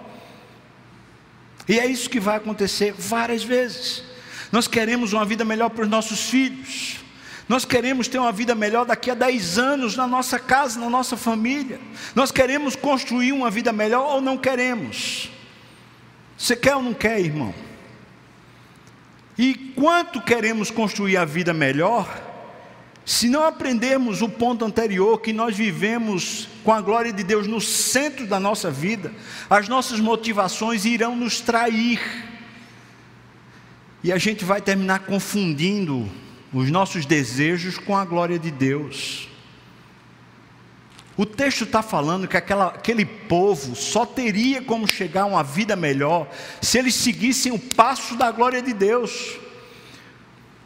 [1.67, 4.03] E é isso que vai acontecer várias vezes.
[4.51, 6.97] Nós queremos uma vida melhor para os nossos filhos.
[7.47, 11.15] Nós queremos ter uma vida melhor daqui a 10 anos na nossa casa, na nossa
[11.15, 11.79] família.
[12.13, 15.29] Nós queremos construir uma vida melhor ou não queremos?
[16.37, 17.53] Você quer ou não quer, irmão?
[19.37, 22.07] E quanto queremos construir a vida melhor,
[23.05, 27.61] se não aprendermos o ponto anterior, que nós vivemos com a glória de Deus no
[27.61, 29.13] centro da nossa vida,
[29.49, 32.01] as nossas motivações irão nos trair.
[34.03, 36.09] E a gente vai terminar confundindo
[36.53, 39.27] os nossos desejos com a glória de Deus.
[41.17, 45.75] O texto está falando que aquela, aquele povo só teria como chegar a uma vida
[45.75, 46.29] melhor
[46.61, 49.37] se eles seguissem o passo da glória de Deus,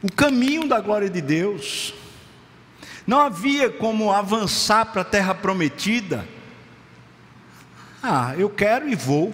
[0.01, 1.93] o caminho da glória de Deus.
[3.05, 6.27] Não havia como avançar para a terra prometida.
[8.01, 9.33] Ah, eu quero e vou.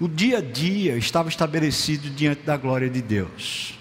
[0.00, 3.78] O dia a dia estava estabelecido diante da glória de Deus.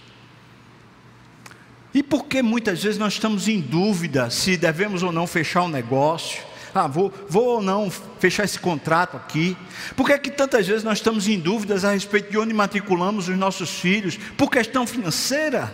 [1.94, 5.68] E por que muitas vezes nós estamos em dúvida se devemos ou não fechar um
[5.68, 6.42] negócio?
[6.74, 9.58] Ah, vou, vou ou não fechar esse contrato aqui?
[9.96, 13.28] Por que, é que tantas vezes nós estamos em dúvidas a respeito de onde matriculamos
[13.28, 14.18] os nossos filhos?
[14.38, 15.74] Por questão financeira?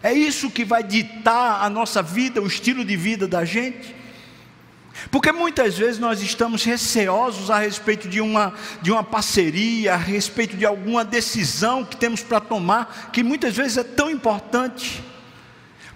[0.00, 3.96] É isso que vai ditar a nossa vida, o estilo de vida da gente?
[5.10, 10.56] Porque muitas vezes nós estamos receosos a respeito de uma, de uma parceria, a respeito
[10.56, 15.02] de alguma decisão que temos para tomar, que muitas vezes é tão importante.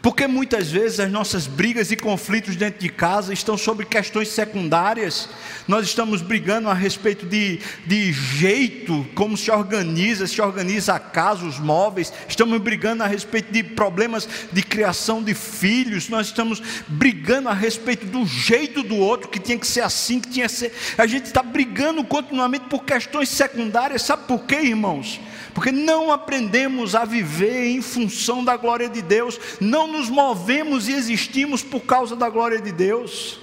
[0.06, 5.28] Porque muitas vezes as nossas brigas e conflitos dentro de casa estão sobre questões secundárias.
[5.66, 11.44] Nós estamos brigando a respeito de, de jeito, como se organiza, se organiza a casa,
[11.44, 12.12] os móveis.
[12.28, 16.08] Estamos brigando a respeito de problemas de criação de filhos.
[16.08, 20.28] Nós estamos brigando a respeito do jeito do outro, que tinha que ser assim, que
[20.28, 20.72] tinha que ser.
[20.96, 24.02] A gente está brigando continuamente por questões secundárias.
[24.02, 25.18] Sabe por quê, irmãos?
[25.56, 30.92] porque não aprendemos a viver em função da glória de Deus, não nos movemos e
[30.92, 33.40] existimos por causa da glória de Deus.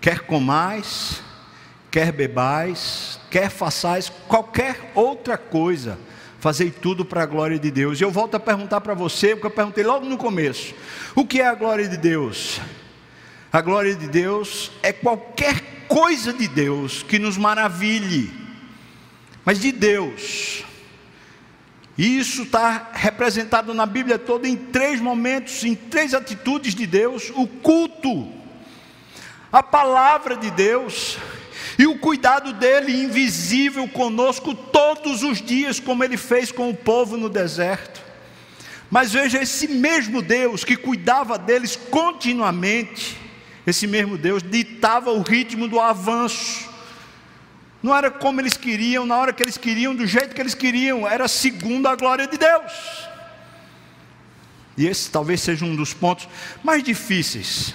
[0.00, 1.22] Quer comais,
[1.90, 5.98] quer bebais, quer façais qualquer outra coisa,
[6.40, 8.00] fazei tudo para a glória de Deus.
[8.00, 10.74] E eu volto a perguntar para você, porque eu perguntei logo no começo:
[11.14, 12.60] o que é a glória de Deus?
[13.52, 18.48] A glória de Deus é qualquer coisa de Deus que nos maravilhe
[19.48, 20.62] mas de Deus.
[21.98, 27.32] E isso está representado na Bíblia toda em três momentos, em três atitudes de Deus:
[27.34, 28.32] o culto,
[29.50, 31.18] a palavra de Deus
[31.76, 37.16] e o cuidado dele invisível conosco todos os dias, como ele fez com o povo
[37.16, 38.00] no deserto.
[38.88, 43.16] Mas veja, esse mesmo Deus que cuidava deles continuamente,
[43.66, 46.67] esse mesmo Deus ditava o ritmo do avanço,
[47.82, 51.06] não era como eles queriam, na hora que eles queriam, do jeito que eles queriam,
[51.06, 53.08] era segundo a glória de Deus.
[54.76, 56.28] E esse talvez seja um dos pontos
[56.62, 57.74] mais difíceis,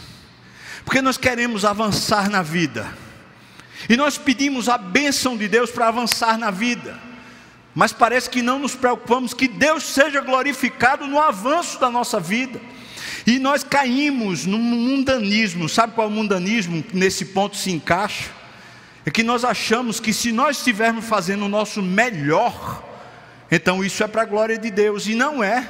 [0.86, 2.88] porque nós queremos avançar na vida,
[3.90, 6.98] e nós pedimos a bênção de Deus para avançar na vida,
[7.76, 12.62] mas parece que não nos preocupamos que Deus seja glorificado no avanço da nossa vida.
[13.26, 18.30] E nós caímos no mundanismo, sabe qual é mundanismo nesse ponto se encaixa?
[19.06, 22.84] É que nós achamos que se nós estivermos fazendo o nosso melhor,
[23.52, 25.68] então isso é para a glória de Deus, e não é.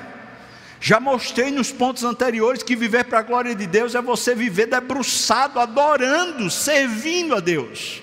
[0.80, 4.68] Já mostrei nos pontos anteriores que viver para a glória de Deus é você viver
[4.68, 8.02] debruçado, adorando, servindo a Deus.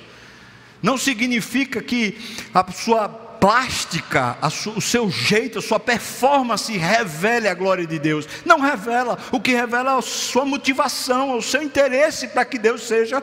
[0.83, 2.19] Não significa que
[2.55, 7.99] a sua plástica, a su, o seu jeito, a sua performance revele a glória de
[7.99, 8.29] Deus.
[8.45, 9.19] Não revela.
[9.33, 13.23] O que revela é a sua motivação, o seu interesse para que Deus seja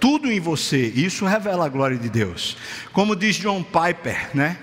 [0.00, 0.86] tudo em você.
[0.94, 2.56] Isso revela a glória de Deus.
[2.92, 4.58] Como diz John Piper, né?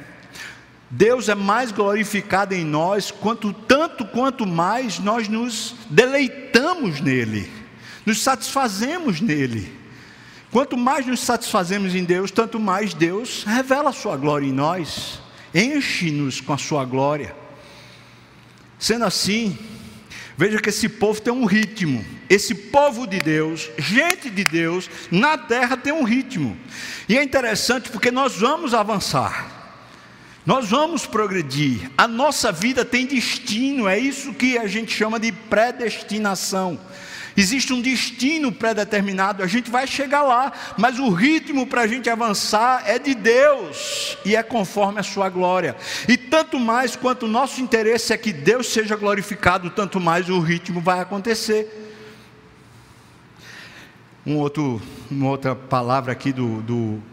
[0.89, 7.49] Deus é mais glorificado em nós quanto tanto quanto mais nós nos deleitamos nele,
[8.05, 9.73] nos satisfazemos nele.
[10.51, 15.19] Quanto mais nos satisfazemos em Deus, tanto mais Deus revela a sua glória em nós,
[15.51, 17.35] enche-nos com a sua glória.
[18.77, 19.57] Sendo assim,
[20.35, 22.03] Veja que esse povo tem um ritmo.
[22.29, 26.57] Esse povo de Deus, gente de Deus, na terra tem um ritmo.
[27.07, 29.61] E é interessante porque nós vamos avançar.
[30.45, 31.89] Nós vamos progredir.
[31.97, 36.79] A nossa vida tem destino, é isso que a gente chama de predestinação.
[37.35, 42.09] Existe um destino pré-determinado, a gente vai chegar lá, mas o ritmo para a gente
[42.09, 45.75] avançar é de Deus e é conforme a sua glória.
[46.07, 50.39] E tanto mais quanto o nosso interesse é que Deus seja glorificado, tanto mais o
[50.39, 51.79] ritmo vai acontecer.
[54.25, 57.03] Um outro, uma outra palavra aqui do, do,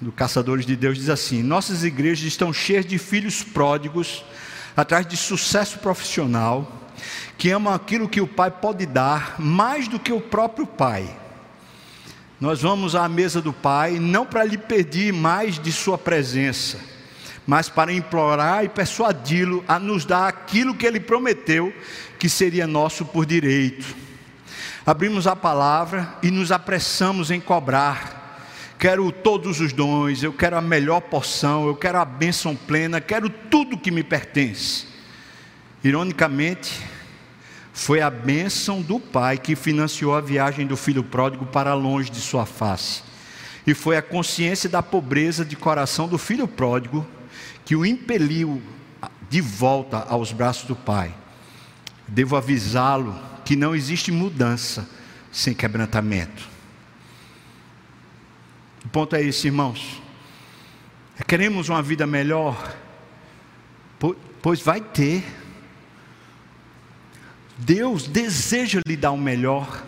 [0.00, 4.24] do Caçadores de Deus diz assim: Nossas igrejas estão cheias de filhos pródigos,
[4.76, 6.75] atrás de sucesso profissional
[7.36, 11.08] que amam aquilo que o Pai pode dar mais do que o próprio Pai.
[12.40, 16.78] Nós vamos à mesa do Pai não para lhe pedir mais de Sua presença,
[17.46, 21.72] mas para implorar e persuadi-lo a nos dar aquilo que Ele prometeu
[22.18, 23.86] que seria nosso por direito.
[24.84, 28.26] Abrimos a palavra e nos apressamos em cobrar
[28.78, 33.28] quero todos os dons, eu quero a melhor porção, eu quero a bênção plena, quero
[33.28, 34.86] tudo que me pertence.
[35.84, 36.82] Ironicamente,
[37.72, 42.20] foi a bênção do pai que financiou a viagem do filho pródigo para longe de
[42.20, 43.02] sua face.
[43.66, 47.06] E foi a consciência da pobreza de coração do filho pródigo
[47.64, 48.62] que o impeliu
[49.28, 51.14] de volta aos braços do pai.
[52.08, 53.14] Devo avisá-lo
[53.44, 54.88] que não existe mudança
[55.30, 56.48] sem quebrantamento.
[58.84, 60.00] O ponto é esse, irmãos.
[61.26, 62.74] Queremos uma vida melhor?
[64.40, 65.24] Pois vai ter.
[67.58, 69.84] Deus deseja lhe dar o melhor.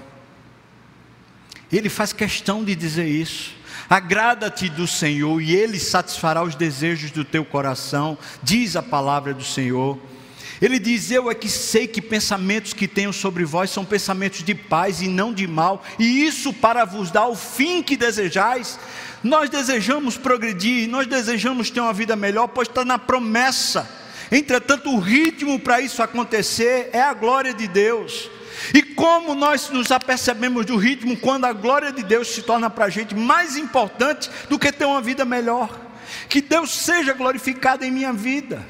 [1.70, 3.56] Ele faz questão de dizer isso.
[3.88, 9.44] Agrada-te do Senhor e Ele satisfará os desejos do teu coração, diz a palavra do
[9.44, 9.98] Senhor.
[10.60, 14.54] Ele diz: Eu é que sei que pensamentos que tenho sobre vós são pensamentos de
[14.54, 18.78] paz e não de mal, e isso para vos dar o fim que desejais.
[19.22, 23.88] Nós desejamos progredir, nós desejamos ter uma vida melhor, pois está na promessa.
[24.30, 28.30] Entretanto, o ritmo para isso acontecer é a glória de Deus.
[28.74, 32.86] E como nós nos apercebemos do ritmo quando a glória de Deus se torna para
[32.86, 35.70] a gente mais importante do que ter uma vida melhor?
[36.28, 38.66] Que Deus seja glorificado em minha vida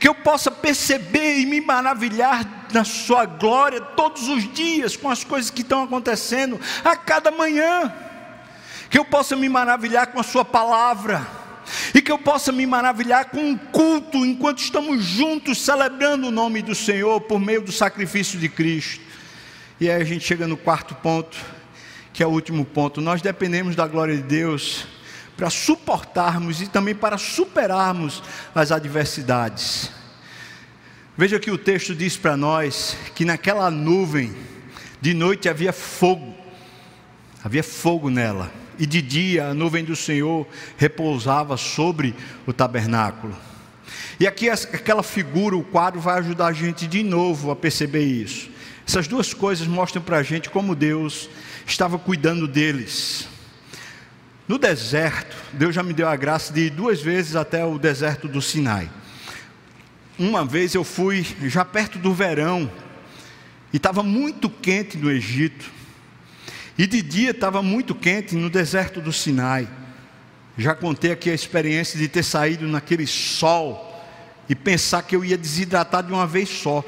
[0.00, 5.22] que eu possa perceber e me maravilhar na Sua glória todos os dias com as
[5.22, 7.92] coisas que estão acontecendo a cada manhã,
[8.88, 11.26] que eu possa me maravilhar com a Sua palavra,
[11.94, 16.62] e que eu possa me maravilhar com um culto enquanto estamos juntos celebrando o nome
[16.62, 19.00] do Senhor por meio do sacrifício de Cristo.
[19.80, 21.38] E aí a gente chega no quarto ponto,
[22.12, 23.00] que é o último ponto.
[23.00, 24.86] Nós dependemos da glória de Deus
[25.36, 28.22] para suportarmos e também para superarmos
[28.54, 29.90] as adversidades.
[31.16, 34.34] Veja que o texto diz para nós que naquela nuvem
[35.00, 36.34] de noite havia fogo,
[37.42, 40.46] havia fogo nela, e de dia a nuvem do Senhor
[40.78, 42.14] repousava sobre
[42.46, 43.36] o tabernáculo.
[44.18, 48.48] E aqui aquela figura, o quadro vai ajudar a gente de novo a perceber isso.
[48.88, 51.28] Essas duas coisas mostram para a gente como Deus
[51.66, 53.28] estava cuidando deles.
[54.48, 58.26] No deserto, Deus já me deu a graça de ir duas vezes até o deserto
[58.26, 58.90] do Sinai.
[60.18, 62.70] Uma vez eu fui já perto do verão,
[63.72, 65.70] e estava muito quente no Egito,
[66.80, 69.68] e de dia estava muito quente no deserto do Sinai.
[70.56, 74.02] Já contei aqui a experiência de ter saído naquele sol
[74.48, 76.82] e pensar que eu ia desidratar de uma vez só.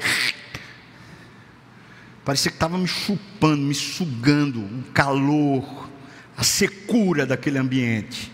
[2.25, 5.87] Parecia que estava me chupando, me sugando, o calor,
[6.35, 8.31] a secura daquele ambiente.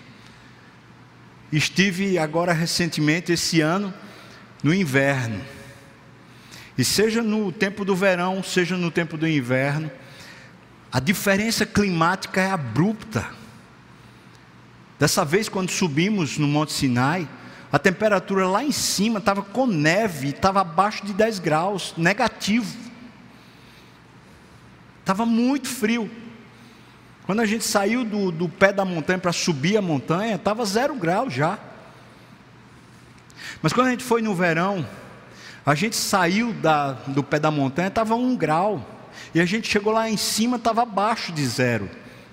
[1.52, 3.94] Estive agora recentemente, esse ano,
[4.64, 5.42] no inverno.
[6.78, 9.92] E seja no tempo do verão, seja no tempo do inverno,
[10.92, 13.30] a diferença climática é abrupta.
[14.98, 17.28] Dessa vez, quando subimos no Monte Sinai,
[17.72, 22.76] a temperatura lá em cima estava com neve, estava abaixo de 10 graus, negativo.
[25.00, 26.10] Estava muito frio.
[27.26, 30.96] Quando a gente saiu do, do pé da montanha para subir a montanha, estava zero
[30.96, 31.60] grau já.
[33.62, 34.88] Mas quando a gente foi no verão,
[35.64, 38.84] a gente saiu da, do pé da montanha, estava um grau.
[39.34, 41.90] E a gente chegou lá em cima, estava abaixo de zero.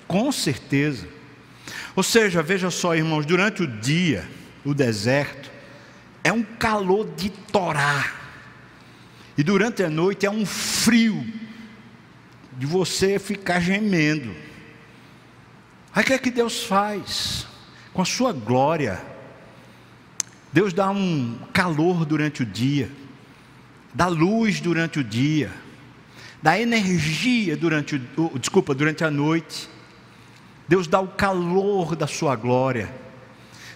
[0.06, 1.08] Com certeza.
[1.94, 4.28] Ou seja, veja só, irmãos, durante o dia,
[4.64, 5.50] o deserto,
[6.22, 8.14] é um calor de torar.
[9.38, 11.24] E durante a noite é um frio
[12.52, 14.34] de você ficar gemendo.
[15.94, 17.46] Aí o que é que Deus faz?
[17.92, 19.00] Com a sua glória,
[20.52, 22.90] Deus dá um calor durante o dia,
[23.94, 25.50] dá luz durante o dia,
[26.42, 29.68] dá energia durante o, desculpa, durante a noite.
[30.68, 32.92] Deus dá o calor da sua glória.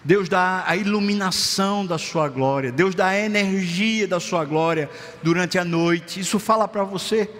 [0.05, 2.73] Deus dá a iluminação da sua glória.
[2.73, 4.89] Deus dá a energia da sua glória
[5.23, 6.21] durante a noite.
[6.21, 7.31] Isso fala para você.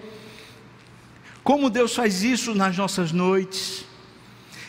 [1.43, 3.85] Como Deus faz isso nas nossas noites?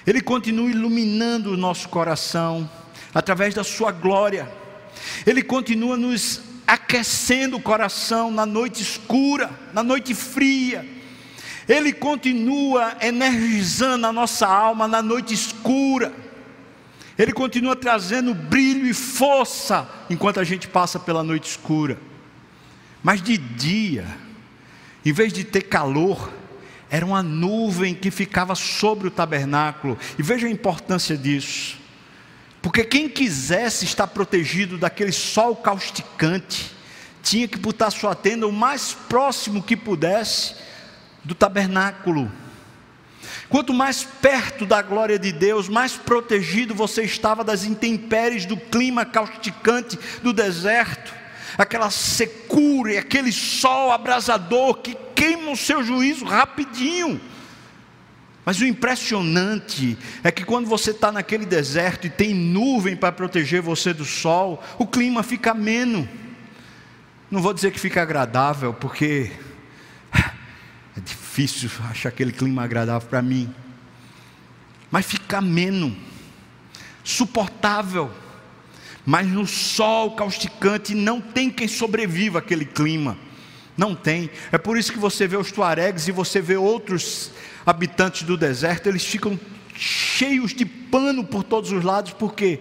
[0.06, 2.70] Ele continua iluminando o nosso coração
[3.14, 4.49] através da Sua glória.
[5.26, 10.88] Ele continua nos aquecendo o coração na noite escura, na noite fria.
[11.68, 16.14] Ele continua energizando a nossa alma na noite escura.
[17.18, 21.97] Ele continua trazendo brilho e força enquanto a gente passa pela noite escura.
[23.03, 24.05] Mas de dia,
[25.05, 26.32] em vez de ter calor,
[26.89, 29.97] era uma nuvem que ficava sobre o tabernáculo.
[30.20, 31.80] E veja a importância disso.
[32.62, 36.72] Porque quem quisesse estar protegido daquele sol causticante,
[37.24, 40.55] tinha que botar sua tenda o mais próximo que pudesse
[41.24, 42.32] do tabernáculo.
[43.49, 49.05] Quanto mais perto da glória de Deus, mais protegido você estava das intempéries do clima
[49.05, 51.14] causticante do deserto,
[51.57, 57.20] aquela secura e aquele sol abrasador que queima o seu juízo rapidinho.
[58.43, 63.61] Mas o impressionante é que quando você está naquele deserto e tem nuvem para proteger
[63.61, 66.09] você do sol, o clima fica ameno.
[67.29, 69.31] Não vou dizer que fica agradável, porque
[70.97, 73.53] é difícil achar aquele clima agradável para mim.
[74.89, 75.95] Mas fica ameno,
[77.03, 78.11] suportável.
[79.05, 83.17] Mas no sol causticante não tem quem sobreviva aquele clima.
[83.78, 84.30] Não tem.
[84.51, 87.32] É por isso que você vê os tuaregs e você vê outros
[87.65, 89.39] habitantes do deserto, eles ficam
[89.76, 92.59] cheios de pano por todos os lados, por quê?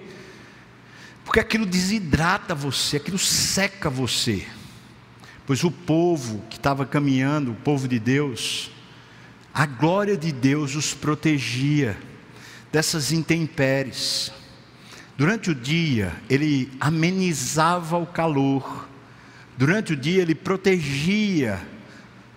[1.24, 4.46] Porque aquilo desidrata você, aquilo seca você.
[5.46, 8.70] Pois o povo que estava caminhando, o povo de Deus,
[9.52, 11.96] a glória de Deus os protegia
[12.70, 14.32] dessas intempéries.
[15.16, 18.88] Durante o dia, ele amenizava o calor.
[19.61, 21.61] Durante o dia, ele protegia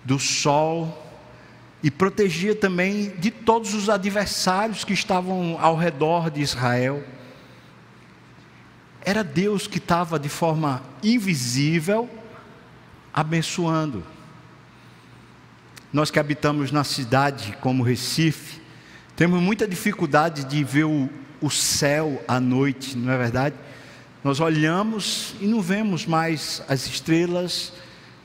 [0.04, 1.10] do sol
[1.82, 7.02] e protegia também de todos os adversários que estavam ao redor de Israel.
[9.00, 12.10] Era Deus que estava de forma invisível
[13.10, 14.04] abençoando.
[15.90, 18.60] Nós que habitamos na cidade como Recife,
[19.16, 21.08] temos muita dificuldade de ver o,
[21.40, 23.56] o céu à noite, não é verdade?
[24.24, 27.74] Nós olhamos e não vemos mais as estrelas,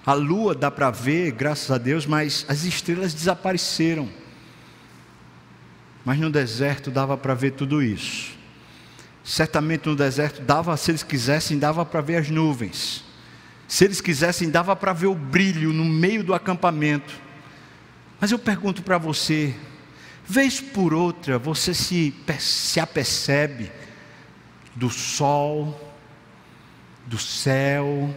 [0.06, 4.08] a lua dá para ver, graças a Deus, mas as estrelas desapareceram.
[6.06, 8.32] Mas no deserto dava para ver tudo isso.
[9.26, 13.04] Certamente no deserto dava, se eles quisessem, dava para ver as nuvens.
[13.68, 17.14] Se eles quisessem, dava para ver o brilho no meio do acampamento.
[18.22, 19.54] Mas eu pergunto para você,
[20.26, 23.70] vez por outra, você se, se apercebe
[24.74, 25.89] do sol,
[27.10, 28.14] do céu,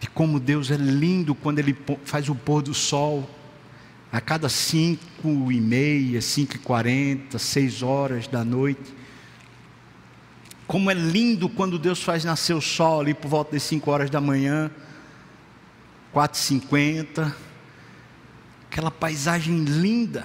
[0.00, 3.28] de como Deus é lindo quando Ele faz o pôr do sol
[4.10, 8.96] a cada cinco e meia, cinco e quarenta, seis horas da noite.
[10.66, 14.08] Como é lindo quando Deus faz nascer o sol ali por volta das cinco horas
[14.08, 14.70] da manhã,
[16.10, 17.36] quatro e cinquenta,
[18.70, 20.24] aquela paisagem linda.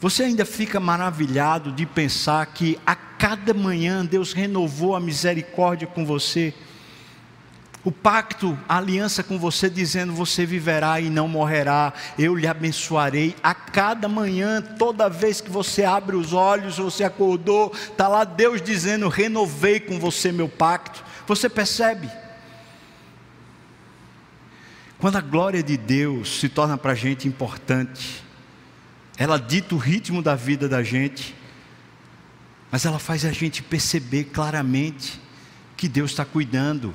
[0.00, 6.04] Você ainda fica maravilhado de pensar que a cada manhã Deus renovou a misericórdia com
[6.04, 6.52] você
[7.84, 13.34] o pacto, a aliança com você, dizendo: Você viverá e não morrerá, eu lhe abençoarei.
[13.42, 18.60] A cada manhã, toda vez que você abre os olhos, você acordou, está lá Deus
[18.60, 21.04] dizendo: Renovei com você meu pacto.
[21.26, 22.08] Você percebe?
[24.98, 28.22] Quando a glória de Deus se torna para a gente importante,
[29.16, 31.34] ela dita o ritmo da vida da gente,
[32.72, 35.20] mas ela faz a gente perceber claramente
[35.76, 36.94] que Deus está cuidando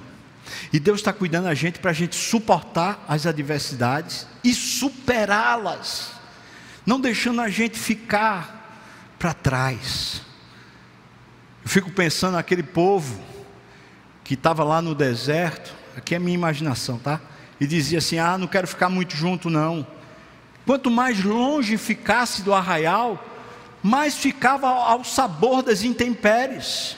[0.74, 6.14] e Deus está cuidando da gente para a gente suportar as adversidades e superá-las,
[6.84, 8.80] não deixando a gente ficar
[9.20, 10.24] para trás.
[11.64, 13.22] Eu fico pensando naquele povo
[14.24, 17.22] que estava lá no deserto, aqui é a minha imaginação, tá?
[17.60, 19.86] E dizia assim: Ah, não quero ficar muito junto, não.
[20.66, 23.24] Quanto mais longe ficasse do arraial,
[23.82, 26.96] mais ficava ao sabor das intempéries.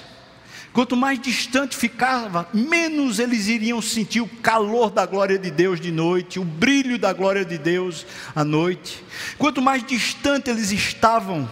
[0.72, 5.92] Quanto mais distante ficava, menos eles iriam sentir o calor da glória de Deus de
[5.92, 8.06] noite, o brilho da glória de Deus
[8.36, 9.04] à noite.
[9.38, 11.50] Quanto mais distante eles estavam,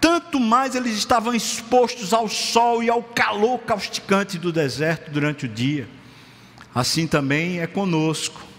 [0.00, 5.48] tanto mais eles estavam expostos ao sol e ao calor causticante do deserto durante o
[5.48, 5.88] dia.
[6.74, 8.51] Assim também é conosco.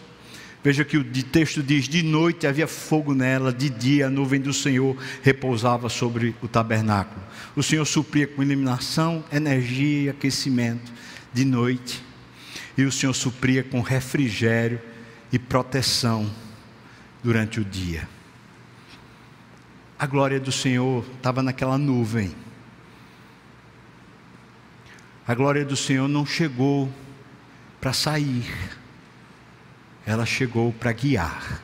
[0.64, 4.54] Veja que o texto diz: de noite havia fogo nela, de dia a nuvem do
[4.54, 7.22] Senhor repousava sobre o tabernáculo.
[7.56, 10.92] O Senhor supria com iluminação, energia e aquecimento
[11.34, 12.02] de noite,
[12.78, 14.80] e o Senhor supria com refrigério
[15.32, 16.32] e proteção
[17.22, 18.08] durante o dia.
[20.00, 22.34] A glória do Senhor estava naquela nuvem.
[25.28, 26.92] A glória do Senhor não chegou
[27.80, 28.46] para sair
[30.06, 31.62] ela chegou para guiar,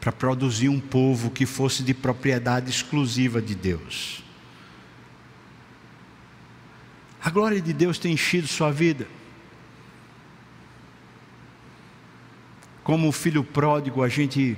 [0.00, 4.24] para produzir um povo que fosse de propriedade exclusiva de Deus.
[7.22, 9.06] A glória de Deus tem enchido sua vida.
[12.82, 14.56] Como o filho pródigo, a gente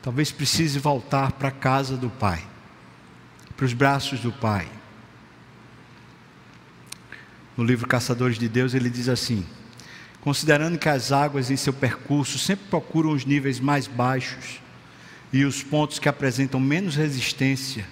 [0.00, 2.46] talvez precise voltar para a casa do Pai,
[3.56, 4.68] para os braços do Pai.
[7.56, 9.44] No livro Caçadores de Deus, ele diz assim:
[10.26, 14.60] considerando que as águas em seu percurso sempre procuram os níveis mais baixos
[15.32, 17.86] e os pontos que apresentam menos resistência,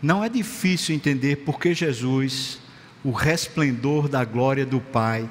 [0.00, 2.58] não é difícil entender porque Jesus,
[3.04, 5.28] o resplendor da glória do Pai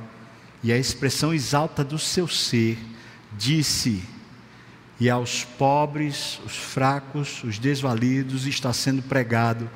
[0.61, 2.77] e a expressão exalta do seu ser,
[3.35, 4.03] disse:
[4.99, 9.67] E aos pobres, os fracos, os desvalidos está sendo pregado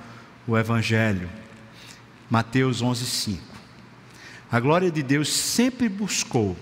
[0.47, 1.28] o Evangelho.
[2.30, 3.53] Mateus 11, 5.
[4.54, 6.56] A glória de Deus sempre buscou,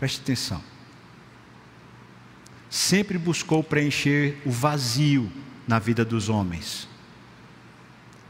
[0.00, 0.60] preste atenção,
[2.68, 5.30] sempre buscou preencher o vazio
[5.64, 6.88] na vida dos homens.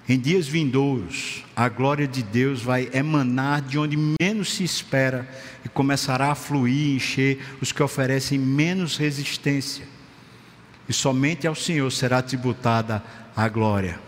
[0.06, 5.26] Em dias vindouros, a glória de Deus vai emanar de onde menos se espera
[5.64, 9.88] e começará a fluir e encher os que oferecem menos resistência.
[10.86, 13.02] E somente ao Senhor será tributada
[13.34, 13.98] a glória.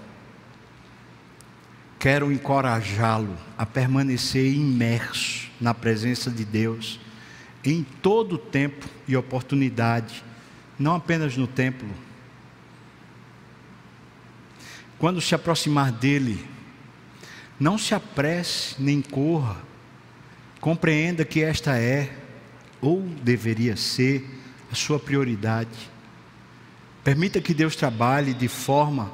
[1.98, 7.00] Quero encorajá-lo a permanecer imerso na presença de Deus
[7.64, 10.22] em todo tempo e oportunidade,
[10.78, 11.88] não apenas no templo
[14.98, 16.44] quando se aproximar dele,
[17.58, 19.56] não se apresse nem corra,
[20.60, 22.12] compreenda que esta é,
[22.80, 24.24] ou deveria ser,
[24.70, 25.90] a sua prioridade.
[27.04, 29.10] Permita que Deus trabalhe de forma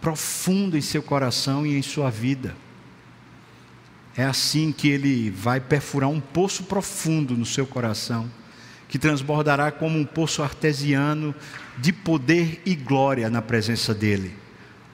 [0.00, 2.54] profunda em seu coração e em sua vida.
[4.16, 8.30] É assim que ele vai perfurar um poço profundo no seu coração,
[8.88, 11.34] que transbordará como um poço artesiano
[11.78, 14.34] de poder e glória na presença dele.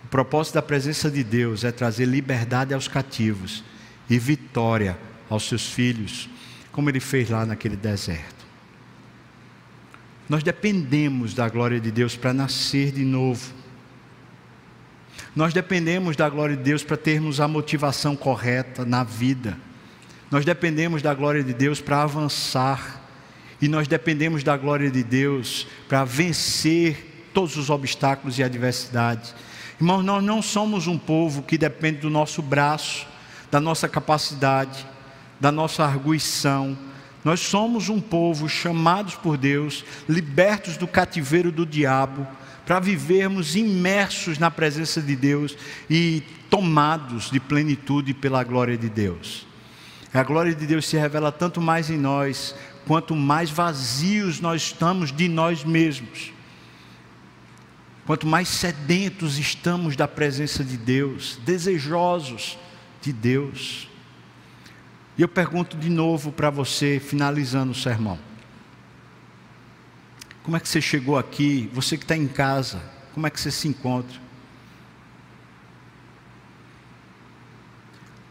[0.04, 3.64] O propósito da presença de Deus é trazer liberdade aos cativos
[4.09, 4.98] e vitória
[5.28, 6.28] aos seus filhos,
[6.70, 8.46] como ele fez lá naquele deserto.
[10.28, 13.52] Nós dependemos da glória de Deus para nascer de novo.
[15.37, 19.59] Nós dependemos da glória de Deus para termos a motivação correta na vida.
[20.30, 23.03] Nós dependemos da glória de Deus para avançar.
[23.61, 29.34] E nós dependemos da glória de Deus para vencer todos os obstáculos e adversidades.
[29.78, 33.07] Irmãos, nós não somos um povo que depende do nosso braço,
[33.51, 34.87] da nossa capacidade,
[35.39, 36.78] da nossa arguição.
[37.22, 42.26] Nós somos um povo chamados por Deus, libertos do cativeiro do diabo,
[42.67, 45.57] para vivermos imersos na presença de Deus
[45.89, 49.47] e tomados de plenitude pela glória de Deus.
[50.12, 52.57] A glória de Deus se revela tanto mais em nós,
[52.87, 56.33] quanto mais vazios nós estamos de nós mesmos.
[58.05, 62.59] Quanto mais sedentos estamos da presença de Deus, desejosos
[63.01, 63.89] de Deus.
[65.17, 68.19] E eu pergunto de novo para você, finalizando o sermão:
[70.47, 71.68] como é que você chegou aqui?
[71.72, 72.80] Você que está em casa,
[73.12, 74.16] como é que você se encontra?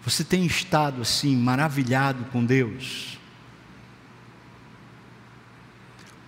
[0.01, 3.19] Você tem estado assim, maravilhado com Deus?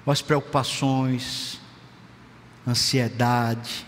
[0.05, 1.61] Ou as preocupações,
[2.67, 3.87] ansiedade,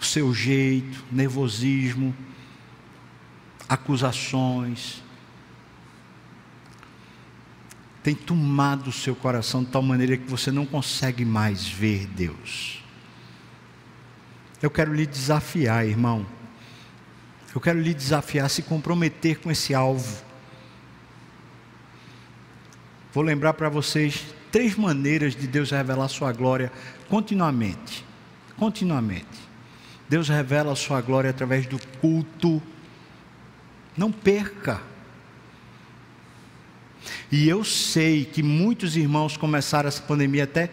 [0.00, 2.14] o seu jeito, nervosismo,
[3.68, 5.02] acusações,
[8.04, 12.84] tem tomado o seu coração de tal maneira que você não consegue mais ver Deus.
[14.60, 16.26] Eu quero lhe desafiar, irmão.
[17.54, 20.22] Eu quero lhe desafiar a se comprometer com esse alvo.
[23.14, 26.70] Vou lembrar para vocês três maneiras de Deus revelar sua glória
[27.08, 28.04] continuamente.
[28.58, 29.48] Continuamente.
[30.10, 32.62] Deus revela a sua glória através do culto.
[33.96, 34.93] Não perca.
[37.34, 40.70] E eu sei que muitos irmãos começaram essa pandemia até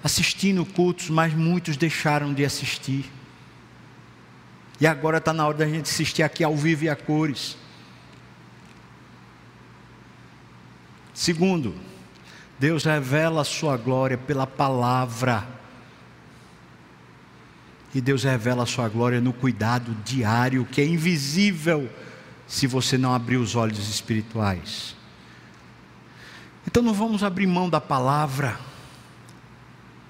[0.00, 3.10] assistindo cultos, mas muitos deixaram de assistir.
[4.80, 7.56] E agora está na hora da gente assistir aqui ao vivo e a cores.
[11.12, 11.74] Segundo,
[12.60, 15.48] Deus revela a sua glória pela palavra.
[17.92, 21.90] E Deus revela a sua glória no cuidado diário, que é invisível
[22.46, 24.96] se você não abrir os olhos espirituais.
[26.68, 28.60] Então não vamos abrir mão da palavra,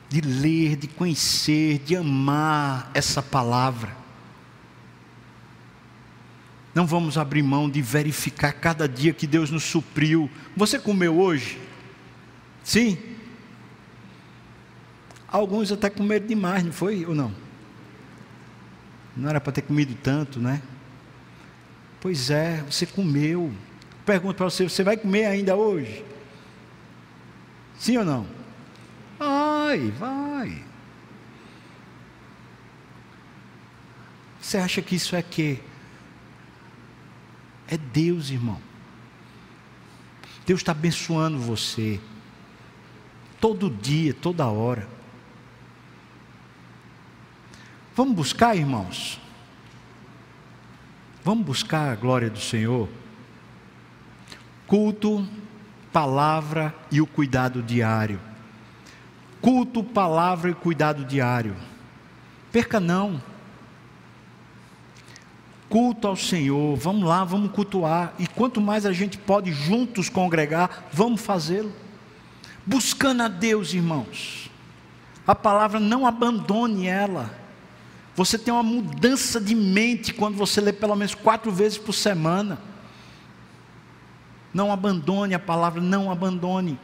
[0.09, 3.97] de ler, de conhecer, de amar essa palavra.
[6.75, 10.29] Não vamos abrir mão de verificar cada dia que Deus nos supriu.
[10.57, 11.61] Você comeu hoje?
[12.65, 12.99] Sim.
[15.29, 17.33] Alguns até comeram demais, não foi ou não?
[19.17, 20.61] Não era para ter comido tanto, né?
[22.01, 23.55] Pois é, você comeu.
[24.05, 26.18] Pergunto para você: você vai comer ainda hoje?
[27.79, 28.27] Sim ou não?
[29.19, 30.65] Vai, vai.
[34.41, 35.61] Você acha que isso é quê?
[37.67, 38.61] É Deus, irmão.
[40.47, 42.01] Deus está abençoando você.
[43.41, 44.89] todo dia, toda hora.
[47.95, 49.21] Vamos buscar, irmãos?
[51.25, 52.89] Vamos buscar a glória do Senhor?
[54.67, 55.29] Culto,
[55.93, 58.21] palavra e o cuidado diário.
[59.41, 61.57] Culto, palavra e cuidado diário.
[62.51, 63.23] Perca não.
[65.69, 68.15] Culto ao Senhor, vamos lá, vamos cultuar.
[68.19, 71.73] E quanto mais a gente pode juntos congregar, vamos fazê-lo.
[72.65, 74.51] Buscando a Deus, irmãos.
[75.27, 77.31] A palavra não abandone ela.
[78.17, 82.59] Você tem uma mudança de mente quando você lê pelo menos quatro vezes por semana.
[84.59, 86.77] Não abandone a palavra, não abandone.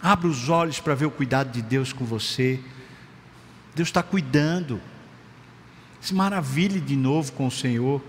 [0.00, 2.58] Abra os olhos para ver o cuidado de Deus com você.
[3.74, 4.80] Deus está cuidando.
[6.00, 8.02] Se maravilhe de novo com o Senhor.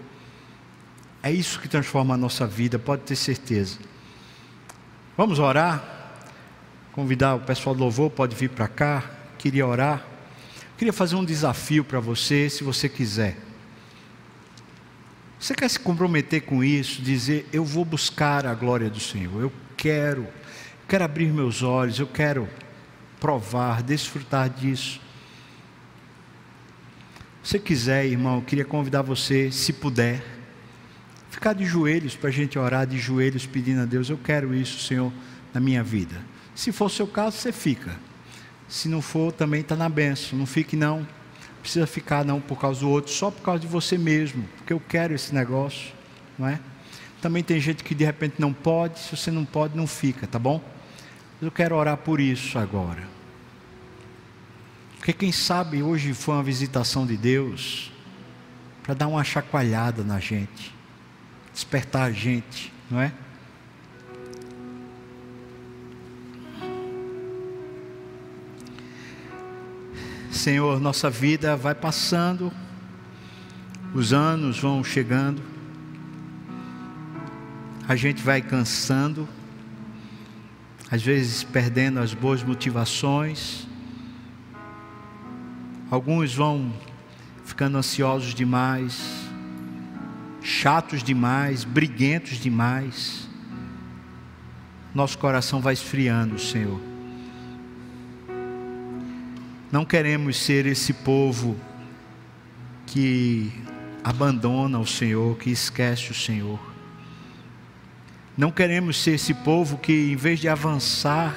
[1.21, 3.77] É isso que transforma a nossa vida, pode ter certeza.
[5.17, 5.83] Vamos orar?
[6.93, 9.03] Convidar o pessoal do louvor, pode vir para cá.
[9.37, 10.01] Queria orar.
[10.77, 13.46] Queria fazer um desafio para você, se você quiser.
[15.39, 19.51] Você quer se comprometer com isso, dizer: Eu vou buscar a glória do Senhor, eu
[19.75, 20.27] quero,
[20.87, 22.49] quero abrir meus olhos, eu quero
[23.19, 24.99] provar, desfrutar disso.
[27.43, 30.23] Se quiser, irmão, eu queria convidar você, se puder,
[31.29, 34.85] ficar de joelhos para a gente orar de joelhos pedindo a Deus: Eu quero isso,
[34.85, 35.13] Senhor,
[35.53, 36.15] na minha vida.
[36.55, 37.95] Se for seu caso, você fica.
[38.67, 40.37] Se não for, também está na benção.
[40.37, 41.07] Não fique não.
[41.67, 44.47] Precisa ficar não por causa do outro, só por causa de você mesmo.
[44.55, 45.91] Porque eu quero esse negócio,
[46.39, 46.61] não é?
[47.21, 48.99] Também tem gente que de repente não pode.
[48.99, 50.63] Se você não pode, não fica, tá bom?
[51.41, 53.05] Eu quero orar por isso agora.
[54.95, 57.91] Porque quem sabe hoje foi uma visitação de Deus
[58.81, 60.73] para dar uma chacoalhada na gente,
[61.53, 63.11] despertar a gente, não é?
[70.37, 72.53] Senhor, nossa vida vai passando,
[73.91, 75.41] os anos vão chegando,
[77.87, 79.27] a gente vai cansando,
[80.91, 83.67] às vezes perdendo as boas motivações,
[85.89, 86.71] alguns vão
[87.43, 89.01] ficando ansiosos demais,
[90.43, 93.27] chatos demais, briguentos demais,
[94.93, 96.86] nosso coração vai esfriando, Senhor.
[99.69, 101.57] Não queremos ser esse povo
[102.85, 103.51] que
[104.01, 106.57] abandona o Senhor, que esquece o Senhor.
[108.37, 111.35] Não queremos ser esse povo que, em vez de avançar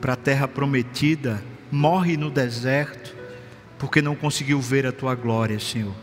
[0.00, 3.14] para a terra prometida, morre no deserto,
[3.78, 5.94] porque não conseguiu ver a tua glória, Senhor.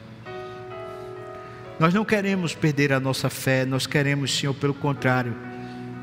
[1.79, 5.35] Nós não queremos perder a nossa fé, nós queremos, Senhor, pelo contrário,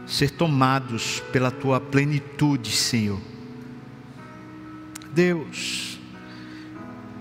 [0.05, 3.21] ser tomados pela tua plenitude, Senhor
[5.19, 5.99] Deus,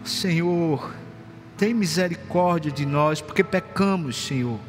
[0.04, 0.93] Senhor,
[1.58, 4.60] tem misericórdia de nós, porque pecamos, Senhor.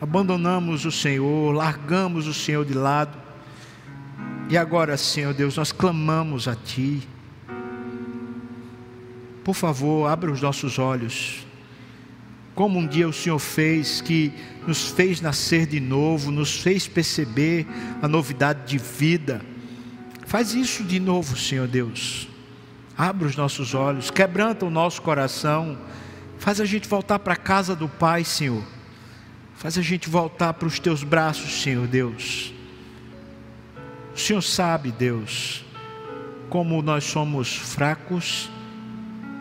[0.00, 3.16] Abandonamos o Senhor, largamos o Senhor de lado.
[4.50, 7.06] E agora, Senhor Deus, nós clamamos a Ti.
[9.44, 11.46] Por favor, abra os nossos olhos.
[12.52, 14.32] Como um dia o Senhor fez, que
[14.66, 17.64] nos fez nascer de novo, nos fez perceber
[18.02, 19.53] a novidade de vida
[20.34, 22.26] Faz isso de novo, Senhor Deus.
[22.98, 25.78] Abre os nossos olhos, quebranta o nosso coração.
[26.40, 28.64] Faz a gente voltar para a casa do Pai, Senhor.
[29.54, 32.52] Faz a gente voltar para os teus braços, Senhor Deus.
[34.12, 35.64] O Senhor sabe, Deus,
[36.50, 38.50] como nós somos fracos,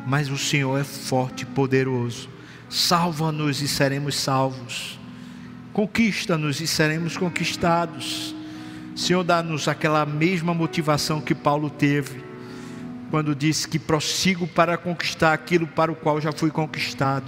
[0.05, 2.29] mas o Senhor é forte e poderoso.
[2.69, 4.99] Salva-nos e seremos salvos.
[5.73, 8.32] Conquista-nos e seremos conquistados.
[8.95, 12.23] Senhor, dá-nos aquela mesma motivação que Paulo teve,
[13.09, 17.25] quando disse que prossigo para conquistar aquilo para o qual já fui conquistado.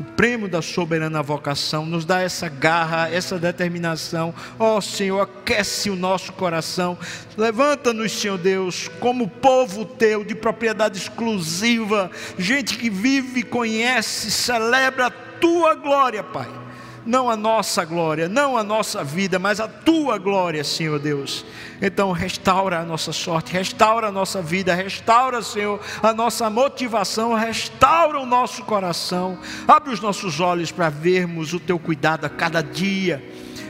[0.00, 4.34] O prêmio da soberana vocação nos dá essa garra, essa determinação.
[4.58, 6.98] Ó oh, Senhor, aquece o nosso coração.
[7.36, 15.10] Levanta-nos, Senhor Deus, como povo teu de propriedade exclusiva, gente que vive, conhece, celebra a
[15.10, 16.63] tua glória, Pai
[17.06, 21.44] não a nossa glória, não a nossa vida, mas a tua glória, Senhor Deus.
[21.80, 28.20] Então, restaura a nossa sorte, restaura a nossa vida, restaura, Senhor, a nossa motivação, restaura
[28.20, 29.38] o nosso coração,
[29.68, 33.22] abre os nossos olhos para vermos o teu cuidado a cada dia.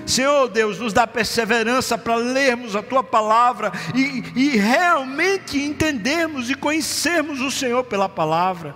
[0.06, 6.54] Senhor Deus, nos dá perseverança para lermos a tua palavra e, e realmente entendermos e
[6.54, 8.74] conhecermos o Senhor pela palavra.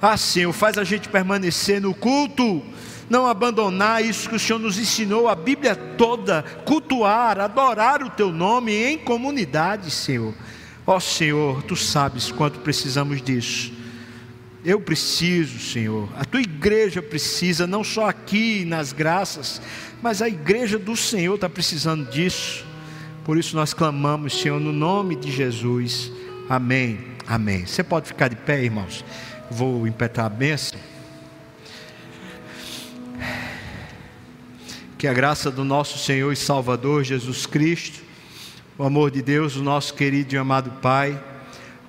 [0.00, 2.62] Ah, Senhor, faz a gente permanecer no culto,
[3.10, 8.30] não abandonar isso que o Senhor nos ensinou, a Bíblia toda, cultuar, adorar o Teu
[8.30, 10.32] nome em comunidade, Senhor.
[10.86, 13.72] Ó oh, Senhor, Tu sabes quanto precisamos disso.
[14.64, 16.08] Eu preciso, Senhor.
[16.16, 19.60] A tua igreja precisa, não só aqui nas graças,
[20.00, 22.64] mas a igreja do Senhor está precisando disso.
[23.24, 26.12] Por isso nós clamamos, Senhor, no nome de Jesus.
[26.48, 26.98] Amém.
[27.26, 27.66] Amém.
[27.66, 29.04] Você pode ficar de pé, irmãos.
[29.50, 30.78] Vou impetrar a bênção.
[35.00, 38.02] Que a graça do nosso Senhor e Salvador Jesus Cristo,
[38.76, 41.18] o amor de Deus, o nosso querido e amado Pai,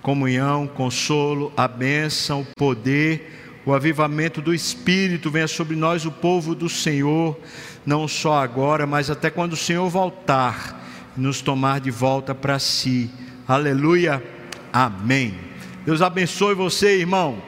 [0.02, 6.56] comunhão, consolo, a bênção, o poder, o avivamento do Espírito venha sobre nós, o povo
[6.56, 7.38] do Senhor,
[7.86, 10.82] não só agora, mas até quando o Senhor voltar
[11.18, 13.12] e nos tomar de volta para si.
[13.46, 14.24] Aleluia.
[14.72, 15.38] Amém.
[15.86, 17.40] Deus abençoe você, irmão.